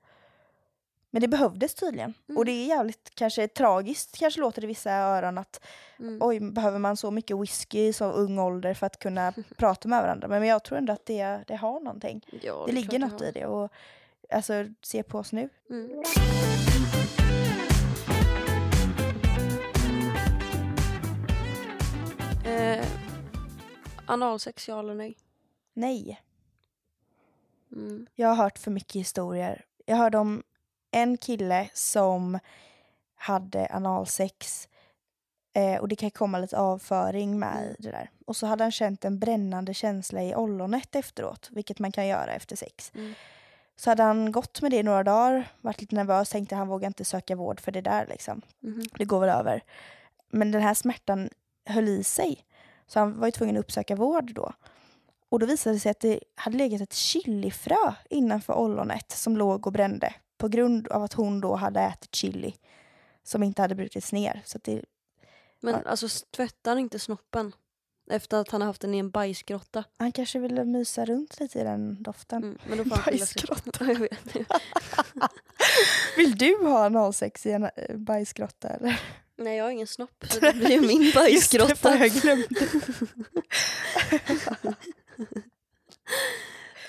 Men 1.18 1.22
det 1.22 1.28
behövdes 1.28 1.74
tydligen. 1.74 2.14
Mm. 2.28 2.38
Och 2.38 2.44
det 2.44 2.52
är 2.52 2.66
jävligt 2.66 3.10
kanske 3.14 3.48
tragiskt 3.48 4.18
kanske 4.18 4.40
låter 4.40 4.60
det 4.60 4.64
i 4.64 4.68
vissa 4.68 4.92
öron 4.92 5.38
att 5.38 5.64
Mm. 5.98 6.18
oj, 6.22 6.40
behöver 6.40 6.78
man 6.78 6.96
så 6.96 7.10
mycket 7.10 7.38
whisky 7.40 7.92
så 7.92 8.04
ung 8.04 8.38
ålder 8.38 8.74
för 8.74 8.86
att 8.86 8.98
kunna 8.98 9.32
prata 9.56 9.88
med 9.88 10.02
varandra? 10.02 10.28
Men 10.28 10.46
jag 10.46 10.64
tror 10.64 10.78
ändå 10.78 10.92
att 10.92 11.06
det, 11.06 11.44
det 11.46 11.56
har 11.56 11.80
någonting. 11.80 12.26
Ja, 12.42 12.62
det 12.66 12.72
är 12.72 12.74
ligger 12.74 12.98
något 12.98 13.20
har. 13.20 13.26
i 13.26 13.32
det. 13.32 13.46
Och 13.46 13.72
alltså, 14.30 14.52
se 14.82 15.02
på 15.02 15.18
oss 15.18 15.32
nu. 15.32 15.48
Mm. 15.70 16.02
Eh, 22.44 22.86
analsex, 24.06 24.68
ja 24.68 24.80
eller 24.80 24.94
nej? 24.94 25.16
Nej. 25.72 26.22
Mm. 27.72 28.06
Jag 28.14 28.28
har 28.28 28.36
hört 28.36 28.58
för 28.58 28.70
mycket 28.70 28.94
historier. 28.94 29.64
Jag 29.86 29.96
hörde 29.96 30.18
om 30.18 30.42
en 30.90 31.16
kille 31.16 31.68
som 31.74 32.38
hade 33.16 33.68
analsex 33.70 34.68
eh, 35.54 35.76
och 35.80 35.88
det 35.88 35.96
kan 35.96 36.10
komma 36.10 36.38
lite 36.38 36.58
avföring 36.58 37.38
med 37.38 37.56
Mm. 37.62 37.74
det 37.78 37.90
där. 37.90 38.10
Och 38.26 38.36
så 38.36 38.46
hade 38.46 38.64
han 38.64 38.72
känt 38.72 39.04
en 39.04 39.18
brännande 39.18 39.74
känsla 39.74 40.22
i 40.22 40.34
ollonet 40.34 40.94
efteråt, 40.94 41.48
vilket 41.52 41.78
man 41.78 41.92
kan 41.92 42.06
göra 42.06 42.32
efter 42.32 42.56
sex. 42.56 42.92
Mm. 42.94 43.14
Så 43.76 43.90
hade 43.90 44.02
han 44.02 44.32
gått 44.32 44.62
med 44.62 44.70
det 44.70 44.76
i 44.76 44.82
några 44.82 45.02
dagar, 45.04 45.48
varit 45.60 45.80
lite 45.80 45.94
nervös, 45.94 46.30
tänkte 46.30 46.56
han 46.56 46.68
vågar 46.68 46.86
inte 46.86 47.04
söka 47.04 47.36
vård 47.36 47.60
för 47.60 47.72
det 47.72 47.80
där 47.80 48.06
liksom. 48.06 48.42
Mhm. 48.60 48.82
Det 48.98 49.04
går 49.04 49.20
väl 49.20 49.28
över. 49.28 49.62
Men 50.30 50.50
den 50.50 50.62
här 50.62 50.74
smärtan 50.74 51.28
höll 51.66 51.88
i 51.88 52.04
sig. 52.04 52.44
Så 52.86 52.98
han 52.98 53.20
var 53.20 53.26
ju 53.26 53.30
tvungen 53.30 53.56
att 53.56 53.60
uppsöka 53.60 53.96
vård 53.96 54.34
då. 54.34 54.52
Och 55.28 55.38
då 55.38 55.46
visade 55.46 55.76
det 55.76 55.80
sig 55.80 55.90
att 55.90 56.00
det 56.00 56.20
hade 56.34 56.56
legat 56.56 56.80
ett 56.80 56.92
chilifrö 56.94 57.92
innanför 58.10 58.54
ollonet 58.54 59.10
som 59.12 59.36
låg 59.36 59.66
och 59.66 59.72
brände. 59.72 60.14
På 60.38 60.48
grund 60.48 60.88
av 60.88 61.02
att 61.02 61.12
hon 61.12 61.40
då 61.40 61.54
hade 61.54 61.80
ätit 61.80 62.14
chili 62.14 62.54
som 63.22 63.42
inte 63.42 63.62
hade 63.62 63.74
brutits 63.74 64.12
ner. 64.12 64.42
Så 64.44 64.58
det, 64.62 64.82
Men 65.60 65.74
Ja. 65.74 65.80
alltså 65.90 66.08
tvättar 66.30 66.70
han 66.70 66.78
inte 66.78 66.98
snoppen? 66.98 67.52
Efter 68.10 68.36
att 68.40 68.50
han 68.50 68.60
har 68.60 68.66
haft 68.66 68.80
den 68.80 68.94
i 68.94 68.98
en 68.98 69.10
bajsgrotta. 69.10 69.84
han 69.98 70.12
kanske 70.12 70.38
ville 70.38 70.64
mysa 70.64 71.04
runt 71.04 71.40
lite 71.40 71.60
i 71.60 71.64
den 71.64 72.02
doften. 72.02 72.42
Mm. 72.44 72.58
Men 72.68 72.78
då 72.78 72.84
får. 72.84 73.04
Bajsgrotta. 73.04 73.84
jag 73.92 73.98
vet. 73.98 74.36
Vill 76.16 76.36
du 76.38 76.56
ha 76.56 76.84
analsex 76.86 77.46
i 77.46 77.50
en 77.52 77.64
eh, 77.64 77.96
bajsgrotta 77.96 78.68
eller? 78.68 79.00
Nej 79.36 79.56
jag 79.56 79.64
har 79.64 79.70
ingen 79.70 79.86
snopp 79.86 80.24
så 80.28 80.40
det 80.40 80.52
blir 80.52 80.70
ju 80.70 80.80
min 80.80 81.02
Just 81.28 81.52
det, 81.52 81.58
bajsgrotta. 81.58 81.96
jag 81.98 82.10
glömde. 82.10 82.46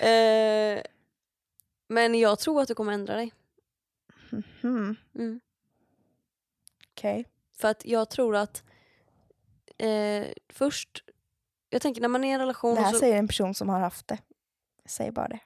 eh, 0.00 0.82
men 1.88 2.14
jag 2.14 2.38
tror 2.38 2.62
att 2.62 2.68
du 2.68 2.74
kommer 2.74 2.92
ändra 2.92 3.16
dig. 3.16 3.32
Mhm, 4.32 4.96
Mm. 5.14 5.40
Okej. 6.90 7.24
För 7.56 7.68
att 7.68 7.84
jag 7.84 8.10
tror 8.10 8.36
att 8.36 8.62
eh, 9.78 10.26
först, 10.48 11.04
jag 11.70 11.82
tänker 11.82 12.00
när 12.00 12.08
man 12.08 12.24
är 12.24 12.28
i 12.28 12.32
en 12.32 12.40
relation 12.40 12.74
Det 12.74 12.80
här 12.80 12.92
så, 12.92 12.98
säger 12.98 13.16
en 13.16 13.28
person 13.28 13.54
som 13.54 13.68
har 13.68 13.80
haft 13.80 14.08
det. 14.08 14.18
Jag 14.82 14.90
säger 14.90 15.12
bara 15.12 15.28
det. 15.28 15.40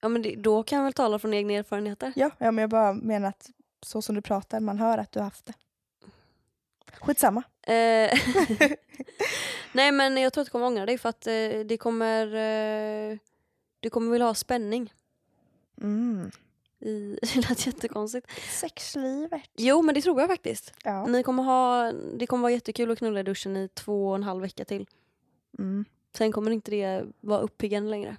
ja, 0.00 0.08
men 0.08 0.22
det, 0.22 0.34
då 0.36 0.62
kan 0.62 0.76
jag 0.78 0.84
väl 0.84 0.92
tala 0.92 1.18
från 1.18 1.34
egna 1.34 1.52
erfarenheter. 1.52 2.12
Ja, 2.16 2.30
ja 2.38 2.50
men 2.50 2.62
jag 2.62 2.70
bara 2.70 2.92
menar 2.92 3.28
att 3.28 3.50
så 3.82 4.02
som 4.02 4.14
du 4.14 4.22
pratar, 4.22 4.60
man 4.60 4.78
hör 4.78 4.98
att 4.98 5.12
du 5.12 5.18
har 5.18 5.24
haft 5.24 5.46
det. 5.46 5.54
Skitsamma. 7.00 7.42
Eh, 7.62 7.72
Nej 9.72 9.92
men 9.92 10.16
jag 10.16 10.32
tror 10.32 10.42
att 10.42 10.46
du 10.46 10.50
kommer 10.50 10.66
ångra 10.66 10.86
dig 10.86 10.98
för 10.98 11.08
att 11.08 11.26
eh, 11.26 11.32
det 11.66 11.76
kommer 11.80 12.26
eh, 12.34 13.18
du 13.80 13.90
kommer 13.90 14.12
vilja 14.12 14.26
ha 14.26 14.34
spänning. 14.34 14.92
Mm. 15.80 16.30
I, 16.84 17.18
det 17.34 17.48
lät 17.48 17.66
jättekonstigt. 17.66 18.26
Sexlivet. 18.60 19.42
Jo 19.56 19.82
men 19.82 19.94
det 19.94 20.00
tror 20.02 20.20
jag 20.20 20.30
faktiskt. 20.30 20.72
Ja. 20.84 21.06
Ni 21.06 21.22
kommer 21.22 21.42
ha, 21.42 21.92
det 21.92 22.26
kommer 22.26 22.42
vara 22.42 22.52
jättekul 22.52 22.90
att 22.90 22.98
knulla 22.98 23.20
i 23.20 23.22
duschen 23.22 23.56
i 23.56 23.68
två 23.68 24.08
och 24.08 24.14
en 24.14 24.22
halv 24.22 24.42
vecka 24.42 24.64
till. 24.64 24.86
Mm. 25.58 25.84
Sen 26.16 26.32
kommer 26.32 26.50
inte 26.50 26.70
det 26.70 27.04
vara 27.20 27.40
uppiggande 27.40 27.90
längre. 27.90 28.16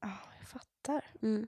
Ja, 0.00 0.10
jag 0.40 0.48
fattar. 0.48 1.04
Mm. 1.22 1.46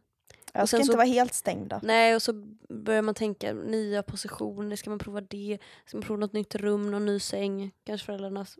Jag 0.52 0.62
Och 0.62 0.68
ska 0.68 0.76
inte 0.76 0.86
så- 0.92 0.96
vara 0.96 1.06
helt 1.06 1.34
stängd 1.34 1.68
då. 1.68 1.80
Nej 1.82 2.14
och 2.14 2.22
så 2.22 2.32
börjar 2.68 3.02
man 3.02 3.14
tänka 3.14 3.52
nya 3.52 4.02
positioner, 4.02 4.76
ska 4.76 4.90
man 4.90 4.98
prova 4.98 5.20
det? 5.20 5.58
Ska 5.86 5.96
man 5.96 6.02
prova 6.06 6.20
något 6.20 6.32
nytt 6.32 6.54
rum, 6.54 6.90
någon 6.90 7.06
ny 7.06 7.20
säng? 7.20 7.70
Kanske 7.84 8.04
föräldrarnas. 8.06 8.58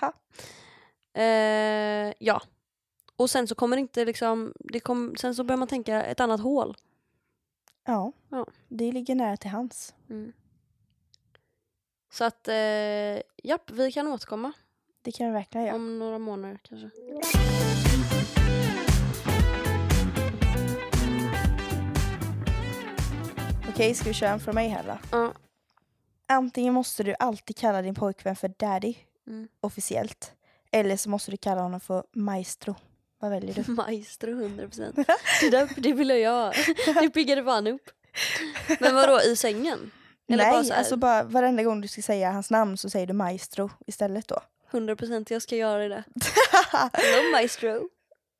Ha. 0.00 0.12
Eh, 1.22 2.12
ja. 2.18 2.42
Och 3.16 3.30
sen 3.30 3.48
så 3.48 3.54
kommer 3.54 3.76
det 3.76 3.80
inte 3.80 4.04
liksom, 4.04 4.52
det 4.58 4.80
kom, 4.80 5.14
sen 5.16 5.34
så 5.34 5.44
börjar 5.44 5.58
man 5.58 5.68
tänka 5.68 6.02
ett 6.04 6.20
annat 6.20 6.40
hål. 6.40 6.76
Ja. 7.86 8.12
Ja. 8.28 8.46
Det 8.68 8.92
ligger 8.92 9.14
nära 9.14 9.36
till 9.36 9.50
hands. 9.50 9.94
Mm. 10.10 10.32
Så 12.12 12.24
att, 12.24 12.48
eh, 12.48 12.54
japp, 13.44 13.70
vi 13.70 13.92
kan 13.92 14.08
återkomma 14.08 14.52
Det 15.02 15.12
kan 15.12 15.26
vi 15.26 15.32
verkligen 15.32 15.66
göra. 15.66 15.76
om 15.76 15.98
några 15.98 16.18
månader 16.18 16.58
kanske. 16.62 16.90
Okej, 23.68 23.94
ska 23.94 24.08
vi 24.08 24.14
köra 24.14 24.30
en 24.30 24.40
från 24.40 24.54
mig 24.54 24.68
här 24.68 24.82
då? 24.86 24.98
Ja. 25.18 25.32
Antingen 26.26 26.74
måste 26.74 27.02
du 27.02 27.14
alltid 27.18 27.56
kalla 27.56 27.82
din 27.82 27.94
pojkvän 27.94 28.36
för 28.36 28.48
daddy 28.58 28.94
Mm. 29.26 29.48
officiellt. 29.60 30.32
Eller 30.72 30.96
så 30.96 31.10
måste 31.10 31.30
du 31.30 31.36
kalla 31.36 31.60
honom 31.62 31.80
för 31.80 32.04
maestro. 32.12 32.74
Vad 33.18 33.30
väljer 33.30 33.54
du? 33.54 33.70
Maestro 33.72 34.30
100%. 34.30 35.04
Det, 35.40 35.50
där, 35.50 35.68
det 35.76 35.92
vill 35.92 36.08
jag. 36.10 36.54
Det 37.00 37.10
piggade 37.10 37.44
fan 37.44 37.66
upp. 37.66 37.90
Men 38.80 38.94
vadå, 38.94 39.20
i 39.20 39.36
sängen? 39.36 39.90
Eller 40.28 40.44
Nej, 40.44 40.52
bara 40.52 40.64
så 40.64 40.72
här, 40.72 40.78
alltså 40.78 40.96
bara 40.96 41.22
varenda 41.22 41.62
gång 41.62 41.80
du 41.80 41.88
ska 41.88 42.02
säga 42.02 42.32
hans 42.32 42.50
namn 42.50 42.76
så 42.76 42.90
säger 42.90 43.06
du 43.06 43.12
maestro 43.12 43.70
istället 43.86 44.28
då. 44.28 44.40
100% 44.70 45.26
jag 45.32 45.42
ska 45.42 45.56
göra 45.56 45.88
det. 45.88 46.04
Hello 46.92 47.32
maestro. 47.32 47.88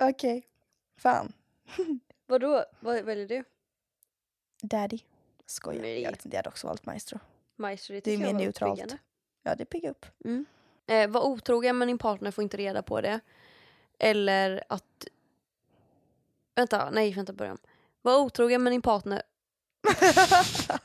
Okej. 0.00 0.46
Fan. 0.98 1.32
Vadå, 2.26 2.64
vad 2.80 3.04
väljer 3.04 3.26
du? 3.28 3.44
Daddy. 4.62 4.98
Skojar. 5.46 5.82
Nej. 5.82 6.02
Jag 6.02 6.10
vet 6.10 6.24
inte, 6.24 6.34
jag 6.36 6.38
hade 6.38 6.48
också 6.48 6.66
valt 6.66 6.86
maestro. 6.86 7.18
Maestro, 7.56 7.94
det, 7.94 8.00
Det 8.00 8.14
är 8.14 8.18
mer 8.18 8.32
neutralt. 8.32 8.72
uppiggande. 8.72 8.98
Ja, 9.42 9.54
det 9.54 9.64
piggar 9.64 9.90
upp. 9.90 10.06
Mm. 10.24 10.46
Eh, 10.86 11.08
var 11.10 11.20
otrogen 11.26 11.78
men 11.78 11.88
din 11.88 11.98
partner 11.98 12.30
får 12.30 12.42
inte 12.44 12.56
reda 12.56 12.82
på 12.82 13.00
det. 13.00 13.20
Eller 13.98 14.64
att... 14.68 15.06
Vänta, 16.54 16.90
nej 16.90 17.12
vänta 17.12 17.32
början. 17.32 17.58
Var 18.02 18.18
otrogen 18.18 18.62
men 18.62 18.70
din 18.70 18.82
partner... 18.82 19.22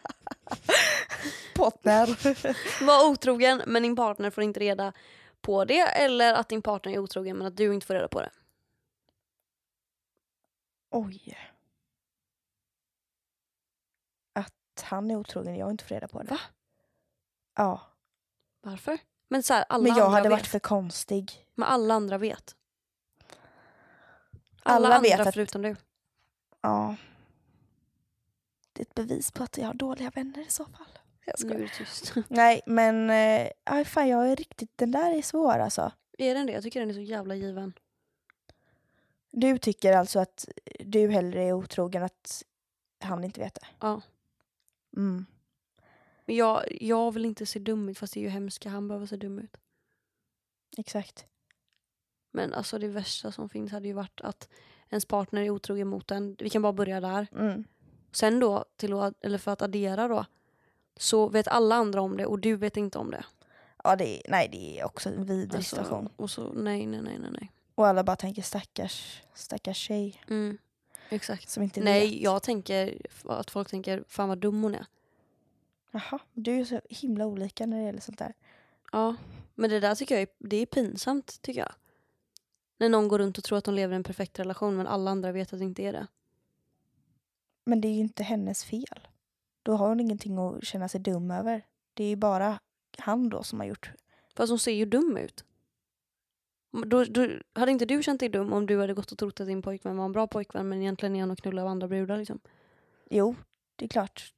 Partner. 1.55 2.07
Var 2.85 3.09
otrogen 3.09 3.61
men 3.67 3.83
din 3.83 3.95
partner 3.95 4.29
får 4.29 4.43
inte 4.43 4.59
reda 4.59 4.93
på 5.41 5.65
det. 5.65 5.79
Eller 5.81 6.33
att 6.33 6.49
din 6.49 6.61
partner 6.61 6.93
är 6.93 6.97
otrogen 6.99 7.37
men 7.37 7.47
att 7.47 7.57
du 7.57 7.73
inte 7.73 7.87
får 7.87 7.93
reda 7.93 8.07
på 8.07 8.21
det. 8.21 8.31
Oj. 10.89 11.37
Att 14.33 14.83
han 14.83 15.11
är 15.11 15.15
otrogen, 15.15 15.55
jag 15.57 15.71
inte 15.71 15.83
får 15.85 15.95
reda 15.95 16.07
på 16.07 16.21
det. 16.23 16.29
Va? 16.31 16.39
Ja. 17.55 17.81
Varför? 18.61 18.97
Men 19.27 19.43
så 19.43 19.53
här, 19.53 19.65
alla 19.69 19.83
Men 19.83 19.91
jag 19.95 20.05
andra 20.05 20.17
hade 20.17 20.29
vet. 20.29 20.39
varit 20.39 20.47
för 20.47 20.59
konstig. 20.59 21.47
Men 21.55 21.67
alla 21.67 21.93
andra 21.93 22.17
vet. 22.17 22.55
Alla, 24.63 24.87
Alla 24.87 24.95
andra 24.95 25.23
att- 25.27 25.33
förutom 25.33 25.61
du. 25.61 25.75
Ja. 26.61 26.95
Det 28.73 28.81
är 28.81 28.85
ett 28.85 28.95
bevis 28.95 29.31
på 29.31 29.43
att 29.43 29.57
jag 29.57 29.65
har 29.67 29.73
dåliga 29.73 30.09
vänner 30.09 30.41
i 30.47 30.49
så 30.49 30.65
fall. 30.65 30.99
Jag 31.25 31.35
Nu 31.39 31.47
skojar. 31.47 31.55
är 31.55 31.63
det 31.67 31.73
tyst. 31.77 32.13
Nej, 32.27 32.61
men 32.65 33.09
aj, 33.63 33.85
fan, 33.85 34.07
jag 34.07 34.31
är 34.31 34.35
riktigt, 34.35 34.71
den 34.77 34.91
där 34.91 35.17
är 35.17 35.21
svår 35.21 35.59
alltså. 35.59 35.91
är 36.17 36.35
den 36.35 36.47
det? 36.47 36.53
Jag 36.53 36.63
tycker 36.63 36.79
den 36.79 36.89
är 36.89 36.93
så 36.93 36.99
jävla 37.01 37.35
given. 37.35 37.73
Du 39.31 39.57
tycker 39.57 39.93
alltså 39.93 40.19
att 40.19 40.47
du 40.79 41.09
hellre 41.09 41.43
är 41.43 41.53
otrogen 41.53 42.03
att 42.03 42.43
han 42.99 43.23
inte 43.23 43.39
vet 43.39 43.53
det? 43.55 43.67
Ja. 43.79 44.01
Mm. 44.97 45.25
Men 46.25 46.35
jag, 46.35 46.81
jag 46.81 47.11
vill 47.13 47.25
inte 47.25 47.45
se 47.45 47.59
dum 47.59 47.89
ut 47.89 47.97
fast 47.97 48.13
det 48.13 48.19
är 48.19 48.21
ju 48.21 48.29
hemska 48.29 48.69
han 48.69 48.87
behöver 48.87 49.05
se 49.07 49.17
dum 49.17 49.39
ut. 49.39 49.57
Exakt. 50.77 51.25
Men 52.31 52.53
alltså 52.53 52.79
det 52.79 52.87
värsta 52.87 53.31
som 53.31 53.49
finns 53.49 53.71
hade 53.71 53.87
ju 53.87 53.93
varit 53.93 54.21
att 54.21 54.49
ens 54.89 55.05
partner 55.05 55.41
är 55.41 55.49
otrogen 55.49 55.87
mot 55.87 56.11
en. 56.11 56.35
Vi 56.39 56.49
kan 56.49 56.61
bara 56.61 56.73
börja 56.73 57.01
där. 57.01 57.27
Mm. 57.35 57.63
Sen 58.11 58.39
då, 58.39 58.65
till 58.75 58.93
att, 58.93 59.25
eller 59.25 59.37
för 59.37 59.51
att 59.51 59.61
addera 59.61 60.07
då, 60.07 60.25
så 60.97 61.29
vet 61.29 61.47
alla 61.47 61.75
andra 61.75 62.01
om 62.01 62.17
det 62.17 62.25
och 62.25 62.39
du 62.39 62.55
vet 62.55 62.77
inte 62.77 62.97
om 62.97 63.11
det. 63.11 63.25
Ja, 63.83 63.95
det 63.95 64.17
är, 64.17 64.31
nej, 64.31 64.49
det 64.51 64.79
är 64.79 64.85
också 64.85 65.09
en 65.09 65.25
vidrig 65.25 65.55
Alltså, 65.57 65.75
situation. 65.75 66.09
och 66.15 66.29
så 66.29 66.53
nej, 66.53 66.85
nej, 66.85 67.01
nej, 67.01 67.19
nej. 67.19 67.51
Och 67.75 67.87
alla 67.87 68.03
bara 68.03 68.15
tänker 68.15 68.41
stackars, 68.41 69.21
stackars 69.33 69.77
tjej. 69.77 70.23
Mm. 70.29 70.57
Exakt. 71.09 71.49
som 71.49 71.63
inte 71.63 71.79
vet. 71.79 71.85
Nej, 71.85 72.23
jag 72.23 72.43
tänker 72.43 73.01
att 73.25 73.51
folk 73.51 73.69
tänker 73.69 74.03
fan 74.07 74.29
vad 74.29 74.37
dum 74.37 74.63
hon 74.63 74.75
är. 74.75 74.85
Jaha, 75.91 76.19
du 76.33 76.59
är 76.59 76.65
så 76.65 76.81
himla 76.89 77.25
olika 77.25 77.65
när 77.65 77.77
det 77.77 77.83
gäller 77.83 78.01
sånt 78.01 78.19
där. 78.19 78.33
Ja, 78.91 79.15
men 79.55 79.69
det 79.69 79.79
där 79.79 79.95
tycker 79.95 80.15
jag 80.15 80.21
är, 80.21 80.27
det 80.37 80.57
är 80.57 80.65
pinsamt 80.65 81.41
tycker 81.41 81.59
jag. 81.59 81.71
När 82.81 82.89
någon 82.89 83.07
går 83.07 83.19
runt 83.19 83.37
och 83.37 83.43
tror 83.43 83.57
att 83.57 83.63
de 83.63 83.75
lever 83.75 83.93
i 83.93 83.95
en 83.95 84.03
perfekt 84.03 84.39
relation 84.39 84.77
men 84.77 84.87
alla 84.87 85.11
andra 85.11 85.31
vet 85.31 85.53
att 85.53 85.59
det 85.59 85.65
inte 85.65 85.83
är 85.83 85.93
det. 85.93 86.07
Men 87.65 87.81
det 87.81 87.87
är 87.87 87.93
ju 87.93 87.99
inte 87.99 88.23
hennes 88.23 88.63
fel. 88.63 89.07
Då 89.63 89.75
har 89.75 89.87
hon 89.89 89.99
ingenting 89.99 90.37
att 90.37 90.63
känna 90.63 90.89
sig 90.89 91.01
dum 91.01 91.31
över. 91.31 91.65
Det 91.93 92.03
är 92.03 92.07
ju 92.07 92.15
bara 92.15 92.59
han 92.97 93.29
då 93.29 93.43
som 93.43 93.59
har 93.59 93.67
gjort... 93.67 93.91
Fast 94.35 94.49
hon 94.49 94.59
ser 94.59 94.71
ju 94.71 94.85
dum 94.85 95.17
ut. 95.17 95.45
Då, 96.85 97.03
då, 97.03 97.27
hade 97.53 97.71
inte 97.71 97.85
du 97.85 98.03
känt 98.03 98.19
dig 98.19 98.29
dum 98.29 98.53
om 98.53 98.65
du 98.65 98.79
hade 98.79 98.93
gått 98.93 99.11
och 99.11 99.17
trott 99.17 99.39
att 99.39 99.47
din 99.47 99.61
pojkvän 99.61 99.97
var 99.97 100.05
en 100.05 100.11
bra 100.11 100.27
pojkvän 100.27 100.69
men 100.69 100.81
egentligen 100.81 101.15
är 101.15 101.19
han 101.19 101.31
och 101.31 101.37
knullar 101.39 101.61
av 101.61 101.67
andra 101.67 101.87
brudar 101.87 102.17
liksom? 102.17 102.39
Jo, 103.09 103.35
det 103.75 103.85
är 103.85 103.89
klart. 103.89 104.33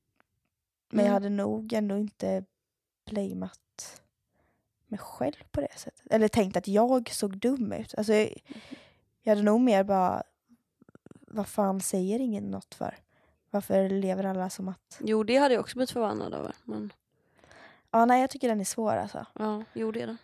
Men 0.91 1.05
jag 1.05 1.11
Mm. 1.11 1.13
hade 1.13 1.29
nog 1.29 1.73
ändå 1.73 1.97
inte 1.97 2.45
blamat 3.11 3.59
mig 4.93 4.99
själv 4.99 5.43
på 5.51 5.61
det 5.61 5.79
sättet. 5.79 6.01
Eller 6.09 6.27
tänkt 6.27 6.57
att 6.57 6.67
jag 6.67 7.09
såg 7.09 7.37
dum 7.37 7.71
ut. 7.71 7.95
Alltså, 7.97 8.13
jag, 8.13 8.33
jag 9.21 9.31
hade 9.31 9.41
nog 9.41 9.61
mer 9.61 9.83
bara... 9.83 10.23
Vad 11.27 11.47
fan 11.47 11.81
säger 11.81 12.19
ingen 12.19 12.51
något 12.51 12.75
för? 12.75 12.97
Varför 13.49 13.89
lever 13.89 14.23
alla 14.23 14.49
som 14.49 14.67
att... 14.69 14.97
Jo, 14.99 15.23
det 15.23 15.37
hade 15.37 15.53
jag 15.53 15.61
också 15.61 15.75
blivit 15.77 15.91
förvånad 15.91 16.33
över. 16.33 16.55
Men 16.63 16.93
Ja, 17.91 18.05
nej, 18.05 18.21
jag 18.21 18.29
tycker 18.29 18.47
den 18.49 18.59
är 18.59 18.65
svår 18.65 18.91
alltså. 18.95 19.25
ja, 19.39 19.63
jo 19.73 19.91
det 19.91 20.01
är 20.01 20.07
den. 20.07 20.17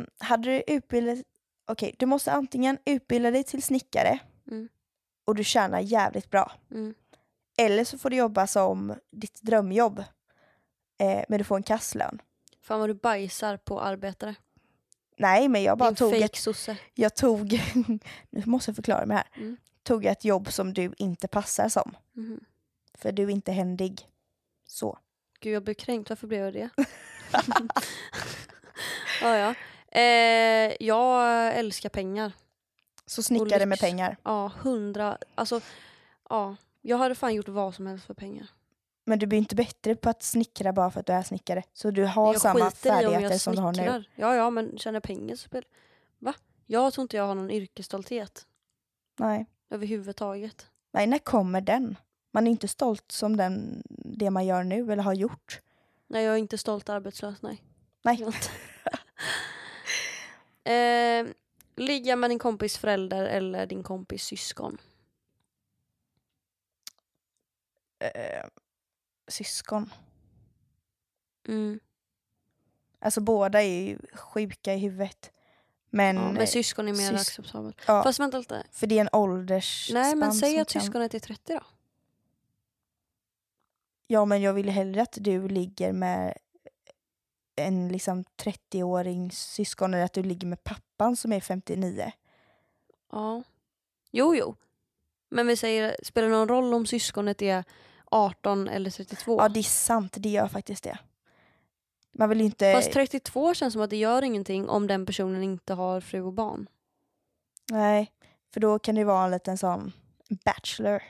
Eh, 0.00 0.06
hade 0.26 0.42
du 0.50 0.62
utbildat... 0.66 1.18
Okej, 1.66 1.94
du 1.98 2.06
måste 2.06 2.32
antingen 2.32 2.78
utbilda 2.84 3.30
dig 3.30 3.44
till 3.44 3.62
snickare 3.62 4.18
Mm. 4.50 4.68
och 5.24 5.34
du 5.34 5.44
tjänar 5.44 5.80
jävligt 5.80 6.30
bra. 6.30 6.52
Mm. 6.70 6.94
Eller 7.58 7.84
så 7.84 7.98
får 7.98 8.10
du 8.10 8.16
jobba 8.16 8.46
som 8.46 8.94
ditt 9.10 9.42
drömjobb. 9.42 9.98
Eh, 10.98 11.24
men 11.28 11.38
du 11.38 11.44
får 11.44 11.56
en 11.56 11.62
kasslön. 11.62 12.22
Fan 12.68 12.80
vad 12.80 12.88
du 12.88 12.94
bajsar 12.94 13.56
på 13.56 13.80
arbetare. 13.80 14.34
Nej, 15.16 15.48
men 15.48 15.62
jag 15.62 15.78
bara 15.78 15.90
Din 15.90 15.96
tog 15.96 16.14
ett, 16.14 16.22
fake 16.22 16.38
sosse. 16.38 16.76
jag 16.94 17.16
tog, 17.16 17.60
nu 18.30 18.42
måste 18.46 18.70
jag 18.70 18.76
förklara 18.76 19.06
mig 19.06 19.16
här. 19.16 19.26
Mm. 19.36 19.56
Tog 19.82 20.04
ett 20.04 20.24
jobb 20.24 20.52
som 20.52 20.74
du 20.74 20.92
inte 20.98 21.28
passar 21.28 21.68
som. 21.68 21.96
Mhm. 22.12 22.40
För 22.94 23.12
du 23.12 23.22
är 23.22 23.30
inte 23.30 23.52
händig. 23.52 24.08
Så. 24.66 24.98
Gud 25.40 25.54
jag 25.54 25.62
blev 25.64 25.74
kränkt, 25.74 26.08
varför 26.10 26.26
blev 26.26 26.40
jag 26.40 26.52
det? 26.52 26.70
ja, 29.22 29.36
ja. 29.36 29.54
Eh, 30.00 30.76
jag 30.80 31.54
älskar 31.54 31.88
pengar. 31.88 32.32
Så 33.06 33.22
snickare 33.22 33.66
med 33.66 33.78
pengar. 33.78 34.16
Ja, 34.22 34.52
hundra. 34.60 35.18
Alltså, 35.34 35.60
ja. 36.28 36.56
Jag 36.80 36.98
hade 36.98 37.14
fan 37.14 37.34
gjort 37.34 37.48
vad 37.48 37.74
som 37.74 37.86
helst 37.86 38.06
för 38.06 38.14
pengar. 38.14 38.46
Men 39.08 39.18
du 39.18 39.26
blir 39.26 39.38
inte 39.38 39.54
bättre 39.54 39.96
på 39.96 40.10
att 40.10 40.22
snickra 40.22 40.72
bara 40.72 40.90
för 40.90 41.00
att 41.00 41.06
du 41.06 41.12
är 41.12 41.22
snickare. 41.22 41.62
Så 41.72 41.90
du 41.90 42.04
har 42.04 42.32
jag 42.32 42.40
samma 42.40 42.70
färdigheter 42.70 43.38
som 43.38 43.54
du 43.54 43.60
har 43.60 43.72
nu. 43.72 44.04
Ja, 44.14 44.34
ja, 44.34 44.50
men 44.50 44.78
tjänar 44.78 45.00
pengar 45.00 45.36
så 45.36 45.42
spelar... 45.42 45.64
Va? 46.18 46.34
Jag 46.66 46.92
tror 46.92 47.02
inte 47.02 47.16
jag 47.16 47.26
har 47.26 47.34
någon 47.34 47.50
yrkesstolthet 47.50 48.46
Nej. 49.18 49.46
överhuvudtaget. 49.70 50.66
Nej, 50.92 51.06
när 51.06 51.18
kommer 51.18 51.60
den? 51.60 51.96
Man 52.32 52.46
är 52.46 52.50
inte 52.50 52.68
stolt 52.68 53.12
som 53.12 53.36
den, 53.36 53.82
det 53.88 54.30
man 54.30 54.46
gör 54.46 54.64
nu 54.64 54.92
eller 54.92 55.02
har 55.02 55.14
gjort. 55.14 55.60
Nej, 56.06 56.24
jag 56.24 56.34
är 56.34 56.38
inte 56.38 56.58
stolt 56.58 56.88
arbetslös, 56.88 57.42
nej. 57.42 57.62
Nej. 58.02 58.26
Eh, 60.64 61.26
ligga 61.76 62.16
med 62.16 62.30
din 62.30 62.38
kompis 62.38 62.78
förälder 62.78 63.24
eller 63.24 63.66
din 63.66 63.82
kompis 63.82 64.24
syskon. 64.24 64.78
Eh, 67.98 68.44
syskon. 69.28 69.92
Mm. 71.48 71.80
Alltså 73.00 73.20
båda 73.20 73.62
är 73.62 73.86
ju 73.86 73.98
sjuka 74.14 74.74
i 74.74 74.78
huvudet. 74.78 75.32
Men, 75.90 76.16
Ja, 76.16 76.32
men 76.32 76.46
syskon 76.46 76.88
är 76.88 76.92
mer 76.92 77.12
sys- 77.12 77.20
acceptabelt. 77.20 77.76
ja, 77.86 78.02
Fast 78.02 78.20
vänta 78.20 78.38
lite. 78.38 78.66
för 78.72 78.86
det 78.86 78.96
är 78.96 79.00
en 79.00 79.08
åldersspann 79.12 80.02
Nej 80.02 80.14
men 80.16 80.32
säg 80.32 80.58
att 80.58 80.68
kan- 80.68 80.82
syskonet 80.82 81.14
är 81.14 81.18
30 81.18 81.54
då. 81.54 81.60
Ja 84.06 84.24
men 84.24 84.42
jag 84.42 84.52
vill 84.54 84.68
hellre 84.68 85.02
att 85.02 85.16
du 85.20 85.48
ligger 85.48 85.92
med 85.92 86.38
en 87.56 87.88
liksom 87.88 88.24
30-åring 88.36 89.30
syskon 89.32 89.94
eller 89.94 90.04
att 90.04 90.12
du 90.12 90.22
ligger 90.22 90.46
med 90.46 90.64
pappan 90.64 91.16
som 91.16 91.32
är 91.32 91.40
59. 91.40 92.12
Ja. 93.12 93.42
Jo 94.10 94.34
jo. 94.34 94.54
Men 95.28 95.46
vi 95.46 95.56
säger, 95.56 95.96
spelar 96.02 96.28
det 96.28 96.34
någon 96.34 96.48
roll 96.48 96.74
om 96.74 96.86
syskonet 96.86 97.42
är 97.42 97.64
18 98.10 98.68
eller 98.68 98.90
32? 98.90 99.40
Ja 99.42 99.48
det 99.48 99.60
är 99.60 99.62
sant, 99.62 100.16
det 100.18 100.28
gör 100.28 100.48
faktiskt 100.48 100.84
det. 100.84 100.98
Man 102.12 102.28
vill 102.28 102.40
inte... 102.40 102.72
Fast 102.72 102.92
32 102.92 103.54
känns 103.54 103.72
som 103.72 103.82
att 103.82 103.90
det 103.90 103.96
gör 103.96 104.22
ingenting 104.22 104.68
om 104.68 104.86
den 104.86 105.06
personen 105.06 105.42
inte 105.42 105.74
har 105.74 106.00
fru 106.00 106.20
och 106.20 106.32
barn. 106.32 106.68
Nej, 107.70 108.12
för 108.52 108.60
då 108.60 108.78
kan 108.78 108.94
det 108.94 109.04
vara 109.04 109.24
en 109.24 109.30
liten 109.30 109.58
sån 109.58 109.92
bachelor. 110.44 111.02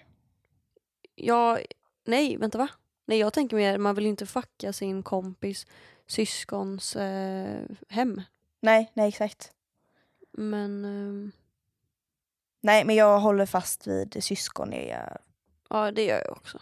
Ja, 1.15 1.59
nej 2.05 2.37
vänta 2.37 2.59
va? 2.59 2.69
Nej 3.05 3.19
jag 3.19 3.33
tänker 3.33 3.57
mer, 3.57 3.79
man 3.79 3.95
vill 3.95 4.07
inte 4.07 4.27
fucka 4.27 4.73
sin 4.73 5.03
kompis 5.03 5.67
syskons 6.07 6.97
eh, 6.97 7.63
hem. 7.89 8.23
Nej, 8.61 8.91
nej 8.95 9.09
exakt. 9.09 9.53
Men 10.33 10.85
ehm, 10.85 11.33
Nej 12.61 12.85
men 12.85 12.97
jag 12.97 13.21
håller 13.21 13.47
fast 13.47 13.87
vid 13.87 14.25
syskon. 14.25 14.73
Är 14.73 14.89
jag... 14.89 15.19
ja 15.71 15.91
det 15.93 16.05
gör 16.05 16.23
jag 16.25 16.33
också. 16.33 16.59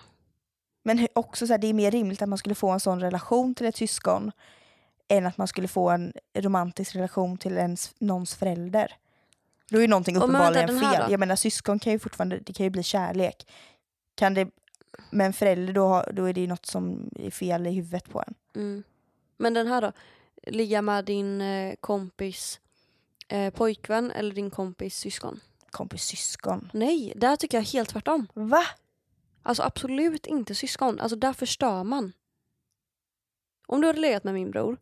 Men 0.86 1.08
också 1.12 1.46
så 1.46 1.52
här, 1.52 1.58
det 1.58 1.66
är 1.66 1.74
mer 1.74 1.90
rimligt 1.90 2.22
att 2.22 2.28
man 2.28 2.38
skulle 2.38 2.54
få 2.54 2.70
en 2.70 2.80
sån 2.80 3.00
relation 3.00 3.54
till 3.54 3.66
ett 3.66 3.76
syskon 3.76 4.32
än 5.08 5.26
att 5.26 5.38
man 5.38 5.48
skulle 5.48 5.68
få 5.68 5.90
en 5.90 6.12
romantisk 6.34 6.96
relation 6.96 7.38
till 7.38 7.52
ens, 7.56 7.94
någons 7.98 8.34
förälder. 8.34 8.96
Då 9.70 9.78
är 9.78 9.82
ju 9.82 9.88
någonting 9.88 10.14
men 10.14 10.22
uppenbarligen 10.22 10.80
fel. 10.80 11.04
då? 11.06 11.12
Jag 11.12 11.20
menar 11.20 11.36
syskon 11.36 11.78
kan 11.78 11.92
ju 11.92 11.98
fortfarande, 11.98 12.38
det 12.38 12.52
kan 12.52 12.64
ju 12.64 12.70
bli 12.70 12.82
kärlek. 12.82 13.46
Kan 14.14 14.34
det, 14.34 14.48
med 15.10 15.26
en 15.26 15.32
förälder 15.32 15.72
då, 15.72 16.04
då 16.12 16.24
är 16.24 16.32
det 16.32 16.40
ju 16.40 16.46
något 16.46 16.66
som 16.66 17.10
är 17.16 17.30
fel 17.30 17.66
i 17.66 17.70
huvudet 17.70 18.10
på 18.10 18.22
en. 18.26 18.34
Mm. 18.54 18.82
Men 19.36 19.54
den 19.54 19.66
här 19.66 19.80
då? 19.82 19.92
Ligga 20.42 20.82
med 20.82 21.04
din 21.04 21.40
eh, 21.40 21.74
kompis 21.80 22.60
eh, 23.28 23.50
pojkvän 23.50 24.10
eller 24.10 24.34
din 24.34 24.50
kompis 24.50 24.96
syskon? 24.96 25.40
Kompis 25.70 26.02
syskon. 26.02 26.70
Nej, 26.72 27.12
där 27.16 27.36
tycker 27.36 27.58
jag 27.58 27.64
helt 27.64 27.88
tvärtom. 27.88 28.26
Va? 28.34 28.62
Alltså 29.46 29.62
absolut 29.62 30.26
inte 30.26 30.54
syskon. 30.54 31.00
Alltså 31.00 31.16
där 31.16 31.32
förstör 31.32 31.84
man. 31.84 32.12
Om 33.66 33.80
du 33.80 33.86
hade 33.86 34.00
legat 34.00 34.24
med 34.24 34.34
min 34.34 34.50
bror, 34.50 34.76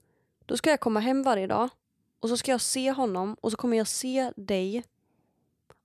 då 0.46 0.57
ska 0.57 0.70
jag 0.70 0.81
komma 0.81 1.00
hem 1.00 1.22
varje 1.22 1.46
dag 1.46 1.68
och 2.20 2.29
så 2.29 2.37
ska 2.37 2.50
jag 2.50 2.61
se 2.61 2.90
honom 2.92 3.35
och 3.40 3.50
så 3.50 3.57
kommer 3.57 3.77
jag 3.77 3.88
se 3.88 4.33
dig. 4.37 4.85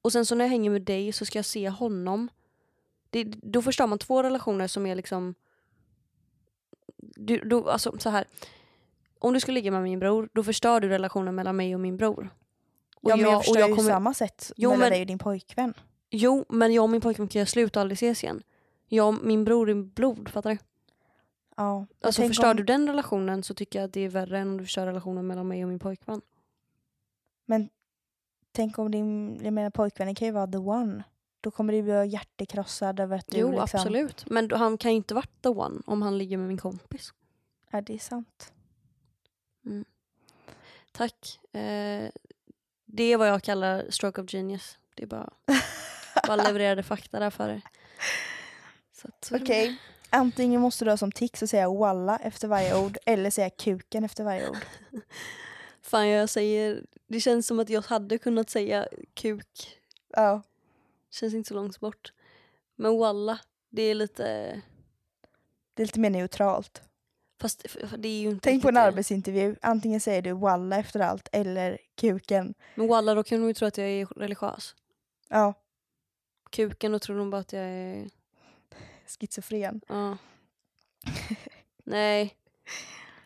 Och 0.01 0.11
sen 0.11 0.25
så 0.25 0.35
när 0.35 0.45
jag 0.45 0.49
hänger 0.49 0.69
med 0.69 0.81
dig 0.81 1.11
så 1.13 1.25
ska 1.25 1.37
jag 1.37 1.45
se 1.45 1.69
honom. 1.69 2.29
Det, 3.09 3.23
då 3.23 3.61
förstör 3.61 3.87
man 3.87 3.99
två 3.99 4.23
relationer 4.23 4.67
som 4.67 4.85
är 4.85 4.95
liksom... 4.95 5.35
Du, 6.97 7.37
då, 7.39 7.69
alltså 7.69 7.97
så 7.99 8.09
här. 8.09 8.25
Om 9.19 9.33
du 9.33 9.39
ska 9.39 9.51
ligga 9.51 9.71
med 9.71 9.83
min 9.83 9.99
bror, 9.99 10.29
då 10.33 10.43
förstör 10.43 10.79
du 10.79 10.89
relationen 10.89 11.35
mellan 11.35 11.55
mig 11.55 11.75
och 11.75 11.81
min 11.81 11.97
bror. 11.97 12.29
Och 12.95 13.09
ja 13.11 13.15
men 13.15 13.25
jag, 13.31 13.45
förstår 13.45 13.67
ju 13.67 13.75
kommer- 13.75 13.89
samma 13.89 14.13
sätt 14.13 14.51
Jo, 14.57 14.69
mellan 14.69 14.79
men- 14.79 14.91
dig 14.91 15.01
och 15.01 15.07
din 15.07 15.19
pojkvän. 15.19 15.73
Jo, 16.09 16.45
men 16.49 16.73
jag 16.73 16.83
och 16.83 16.89
min 16.89 17.01
pojkvän 17.01 17.27
kan 17.27 17.39
göra 17.39 17.45
slut 17.47 17.75
och 17.75 17.81
aldrig 17.81 17.95
ses 17.95 18.23
igen. 18.23 18.43
Jag 18.89 19.07
och 19.07 19.23
min 19.23 19.43
bror 19.43 19.69
är 19.69 19.73
blod, 19.75 20.29
fattar 20.29 20.49
du? 20.49 20.57
Ja. 21.57 21.79
men 21.79 21.87
Alltså 22.01 22.27
förstör 22.27 22.51
om- 22.51 22.57
du 22.57 22.63
den 22.63 22.87
relationen 22.87 23.43
så 23.43 23.53
tycker 23.53 23.79
jag 23.79 23.85
att 23.85 23.93
det 23.93 24.01
är 24.01 24.09
värre 24.09 24.39
än 24.39 24.47
om 24.49 24.57
du 24.57 24.63
förstör 24.63 24.85
relationen 24.85 25.27
mellan 25.27 25.47
mig 25.47 25.63
och 25.63 25.69
min 25.69 25.79
pojkvän. 25.79 26.21
Tänk 28.51 28.79
om 28.79 28.91
din, 28.91 29.39
jag 29.43 29.53
menar 29.53 29.69
pojkvännen 29.69 30.15
kan 30.15 30.25
ju 30.27 30.31
vara 30.31 30.47
the 30.47 30.57
one. 30.57 31.03
Då 31.41 31.51
kommer 31.51 31.73
du 31.73 31.81
bli 31.81 32.07
hjärtekrossad 32.07 32.99
över 32.99 33.17
att 33.17 33.27
du 33.27 33.37
Jo, 33.37 33.47
liksom... 33.51 33.79
absolut. 33.79 34.29
Men 34.29 34.51
han 34.51 34.77
kan 34.77 34.91
ju 34.91 34.97
inte 34.97 35.13
vara 35.13 35.25
the 35.41 35.49
one 35.49 35.81
om 35.85 36.01
han 36.01 36.17
ligger 36.17 36.37
med 36.37 36.47
min 36.47 36.57
kompis. 36.57 37.13
Ja, 37.71 37.81
det 37.81 37.93
är 37.93 37.97
sant. 37.97 38.53
Tack. 40.91 41.39
Eh, 41.51 42.09
det 42.85 43.03
är 43.03 43.17
vad 43.17 43.27
jag 43.27 43.43
kallar 43.43 43.85
stroke 43.89 44.21
of 44.21 44.33
genius. 44.33 44.77
Det 44.95 45.03
är 45.03 45.07
bara, 45.07 45.29
bara 46.27 46.35
levererade 46.47 46.83
fakta 46.83 47.19
där 47.19 47.29
för 47.29 47.47
dig. 47.47 47.61
Okej. 49.31 49.67
med. 49.67 49.77
Antingen 50.09 50.61
måste 50.61 50.85
du 50.85 50.91
ha 50.91 50.97
som 50.97 51.11
tics 51.11 51.43
att 51.43 51.49
säga 51.49 51.69
walla 51.69 52.17
efter 52.17 52.47
varje 52.47 52.77
ord 52.77 52.97
eller 53.05 53.29
säga 53.29 53.49
kuken 53.49 54.03
efter 54.03 54.23
varje 54.23 54.49
ord. 54.49 54.57
Fan 55.81 56.07
jag 56.07 56.29
säger, 56.29 56.85
det 57.07 57.19
känns 57.19 57.47
som 57.47 57.59
att 57.59 57.69
jag 57.69 57.81
hade 57.81 58.17
kunnat 58.17 58.49
säga 58.49 58.87
kuk. 59.13 59.79
Ja. 60.13 60.41
Känns 61.11 61.33
inte 61.33 61.47
så 61.47 61.53
långt 61.53 61.79
bort. 61.79 62.13
Men 62.75 62.97
walla, 62.97 63.39
det 63.69 63.81
är 63.81 63.95
lite... 63.95 64.23
Det 65.73 65.83
är 65.83 65.85
lite 65.85 65.99
mer 65.99 66.09
neutralt. 66.09 66.81
Fast 67.41 67.65
det 67.97 68.09
är 68.09 68.21
ju 68.21 68.29
inte 68.29 68.43
Tänk 68.43 68.61
på 68.61 68.67
en 68.67 68.73
det. 68.73 68.81
arbetsintervju. 68.81 69.55
Antingen 69.61 70.01
säger 70.01 70.21
du 70.21 70.31
walla 70.31 70.77
efter 70.79 70.99
allt 70.99 71.29
eller 71.31 71.77
kuken. 71.95 72.53
Men 72.75 72.87
walla, 72.87 73.13
då 73.13 73.23
kan 73.23 73.41
de 73.41 73.47
ju 73.47 73.53
tro 73.53 73.67
att 73.67 73.77
jag 73.77 73.87
är 73.87 74.05
religiös. 74.05 74.75
Ja. 75.27 75.53
kuken 76.49 76.91
då 76.91 76.99
tror 76.99 77.17
de 77.17 77.29
bara 77.29 77.41
att 77.41 77.53
jag 77.53 77.63
är... 77.63 78.09
Schizofren. 79.09 79.81
Ja. 79.87 80.17
Nej. 81.83 82.35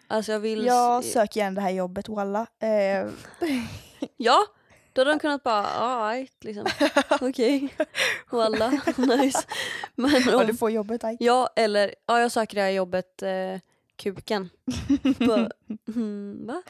Alltså 0.07 0.31
jag 0.31 0.39
vill... 0.39 0.65
Jag 0.65 1.03
söker 1.03 1.39
igen 1.39 1.55
det 1.55 1.61
här 1.61 1.69
jobbet, 1.69 2.09
walla. 2.09 2.47
Eh, 2.59 3.07
Ja! 4.17 4.45
Då 4.93 5.01
hade 5.01 5.11
de 5.11 5.19
kunnat 5.19 5.43
bara, 5.43 5.65
alright 5.65 6.43
liksom. 6.43 6.65
Okej. 7.21 7.73
Walla, 8.29 8.69
nice. 8.97 9.47
Men 9.95 10.21
ja, 10.25 10.37
om, 10.37 10.47
du 10.47 10.55
får 10.55 10.71
jobbet, 10.71 11.03
aj. 11.03 11.17
ja 11.19 11.49
eller, 11.55 11.95
ja 12.05 12.19
jag 12.19 12.31
söker 12.31 12.55
det 12.55 12.61
här 12.61 12.69
jobbet 12.69 13.21
eh, 13.21 13.59
kuken. 13.95 14.49
bara, 15.19 15.49
mm, 15.95 16.47
va? 16.47 16.61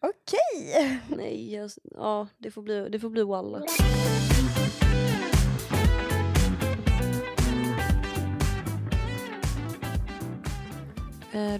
Okej. 0.00 1.00
Nej, 1.08 1.54
jag, 1.54 1.70
ja 1.90 2.28
det 2.38 2.50
får 2.50 2.62
bli, 2.62 2.88
det 2.88 3.00
får 3.00 3.10
bli 3.10 3.22
walla. 3.22 3.62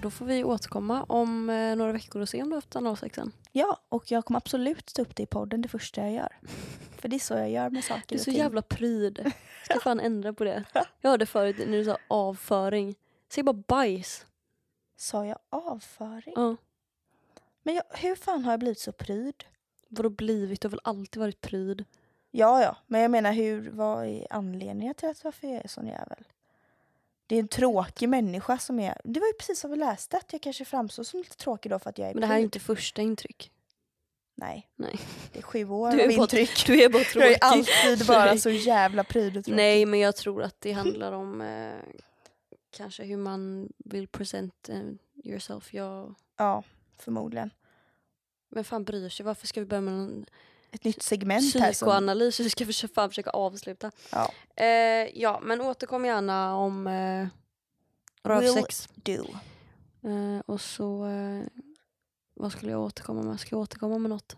Då 0.01 0.09
får 0.09 0.25
vi 0.25 0.43
återkomma 0.43 1.03
om 1.03 1.49
eh, 1.49 1.75
några 1.75 1.91
veckor 1.91 2.21
och 2.21 2.29
se 2.29 2.41
om 2.41 2.49
du 2.49 2.53
har 2.55 2.57
haft 2.57 2.75
analsexen. 2.75 3.31
Ja, 3.51 3.79
och 3.89 4.11
jag 4.11 4.25
kommer 4.25 4.37
absolut 4.37 4.85
ta 4.93 5.01
upp 5.01 5.15
det 5.15 5.23
i 5.23 5.25
podden 5.25 5.61
det 5.61 5.69
första 5.69 6.01
jag 6.01 6.11
gör. 6.11 6.37
För 6.97 7.07
det 7.09 7.15
är 7.15 7.19
så 7.19 7.33
jag 7.33 7.49
gör 7.51 7.69
med 7.69 7.83
saker 7.83 8.03
Du 8.07 8.15
är 8.15 8.19
och 8.19 8.23
så 8.23 8.31
ting. 8.31 8.37
jävla 8.39 8.61
pryd. 8.61 9.31
Ska 9.65 9.79
fan 9.79 9.99
ändra 9.99 10.33
på 10.33 10.43
det. 10.43 10.63
Jag 11.01 11.09
hörde 11.09 11.25
förut 11.25 11.55
när 11.59 11.77
du 11.77 11.85
sa 11.85 11.97
avföring. 12.07 12.95
Säg 13.33 13.43
bara 13.43 13.53
bajs. 13.53 14.25
Sa 14.97 15.25
jag 15.25 15.37
avföring? 15.49 16.33
Ja. 16.35 16.55
Men 17.63 17.75
jag, 17.75 17.83
hur 17.89 18.15
fan 18.15 18.43
har 18.45 18.51
jag 18.51 18.59
blivit 18.59 18.79
så 18.79 18.91
pryd? 18.91 19.43
Vadå 19.89 20.09
blivit? 20.09 20.61
Du 20.61 20.67
har 20.67 20.71
väl 20.71 20.79
alltid 20.83 21.19
varit 21.19 21.41
pryd? 21.41 21.85
Ja, 22.31 22.61
ja, 22.63 22.77
men 22.87 23.01
jag 23.01 23.11
menar 23.11 23.31
hur, 23.33 23.69
vad 23.69 24.05
är 24.05 24.27
anledningen 24.29 24.95
till 24.95 25.09
att 25.09 25.23
varför 25.23 25.47
jag 25.47 25.63
är 25.63 25.67
sån 25.67 25.87
jävel? 25.87 26.23
Det 27.33 27.37
är 27.37 27.41
en 27.41 27.47
tråkig 27.47 28.09
människa 28.09 28.57
som 28.57 28.79
är... 28.79 29.01
Det 29.03 29.19
var 29.19 29.27
ju 29.27 29.33
precis 29.33 29.63
vad 29.63 29.71
vi 29.71 29.77
läste, 29.77 30.17
att 30.17 30.33
jag 30.33 30.41
kanske 30.41 30.65
framstår 30.65 31.03
som 31.03 31.19
lite 31.19 31.37
tråkig 31.37 31.71
då 31.71 31.79
för 31.79 31.89
att 31.89 31.97
jag 31.97 32.09
är 32.09 32.13
Men 32.13 32.21
det 32.21 32.27
här 32.27 32.33
är 32.33 32.37
pryd. 32.37 32.43
inte 32.45 32.59
första 32.59 33.01
intryck. 33.01 33.51
Nej, 34.35 34.69
Nej. 34.75 34.99
det 35.31 35.39
är 35.39 35.43
sju 35.43 35.69
år 35.69 35.91
Du 35.91 35.99
är 36.01 36.03
av 36.09 36.15
bara- 36.15 36.21
intryck. 36.23 36.65
Du 36.67 36.83
är 36.83 36.89
bara 36.89 36.99
Jag 36.99 37.07
tråkig. 37.11 37.31
är 37.31 37.37
alltid 37.43 38.07
bara 38.07 38.25
Nej. 38.25 38.39
så 38.39 38.49
jävla 38.49 39.03
pryd 39.03 39.37
och 39.37 39.45
tråkig. 39.45 39.55
Nej, 39.55 39.85
men 39.85 39.99
jag 39.99 40.15
tror 40.15 40.43
att 40.43 40.61
det 40.61 40.71
handlar 40.71 41.11
om 41.11 41.41
eh, 41.41 41.73
kanske 42.71 43.03
hur 43.03 43.17
man 43.17 43.69
vill 43.77 44.07
present 44.07 44.69
eh, 44.69 44.81
yourself. 45.23 45.73
Jag, 45.73 46.15
Ja, 46.37 46.63
förmodligen. 46.99 47.49
men 48.49 48.63
fan 48.63 48.83
bryr 48.83 49.09
sig? 49.09 49.25
Varför 49.25 49.47
ska 49.47 49.59
vi 49.59 49.65
börja 49.65 49.81
med 49.81 49.93
någon 49.93 50.25
Ett 50.73 50.83
nytt 50.83 51.01
segment 51.01 51.43
här 51.53 51.61
som... 51.61 51.71
psykoanalys? 51.73 52.39
Vi 52.39 52.49
ska 52.49 52.65
försöka, 52.65 52.93
fan 52.93 53.09
försöka 53.09 53.29
avsluta. 53.29 53.91
Ja. 54.11 54.31
Eh, 54.55 55.19
ja, 55.21 55.39
men 55.43 55.61
återkom 55.61 56.05
gärna 56.05 56.55
om 56.55 56.87
eh, 56.87 57.27
rövsex. 58.23 58.87
Do. 58.95 59.25
Eh, 60.09 60.39
och 60.45 60.61
så, 60.61 61.05
eh, 61.05 61.43
vad 62.33 62.51
skulle 62.51 62.71
jag 62.71 62.81
återkomma 62.81 63.21
med? 63.21 63.39
Ska 63.39 63.55
jag 63.55 63.61
återkomma 63.61 63.97
med 63.97 64.09
något? 64.09 64.37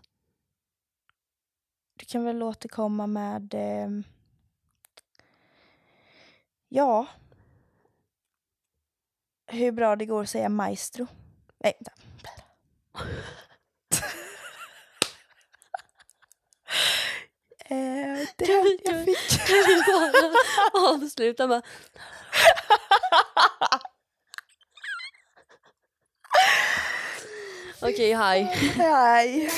Du 1.98 2.04
kan 2.04 2.24
väl 2.24 2.42
återkomma 2.42 3.06
med... 3.06 3.54
ehm, 3.54 4.04
ja. 6.68 7.06
Hur 9.46 9.72
bra 9.72 9.96
det 9.96 10.06
går 10.06 10.22
att 10.22 10.30
säga 10.30 10.48
maestro. 10.48 11.06
Nej, 11.58 11.72
vänta. 11.80 11.92
Eh, 17.68 18.26
det 18.36 18.46
Kan 18.46 18.78
jag 18.84 19.04
fick. 19.04 19.46
Kan 19.46 19.56
vi 19.66 19.82
bara 19.86 20.32
avsluta 20.88 21.46
med 21.46 21.62
Okej, 27.82 28.14
hej. 28.14 28.42
Hej. 28.76 29.50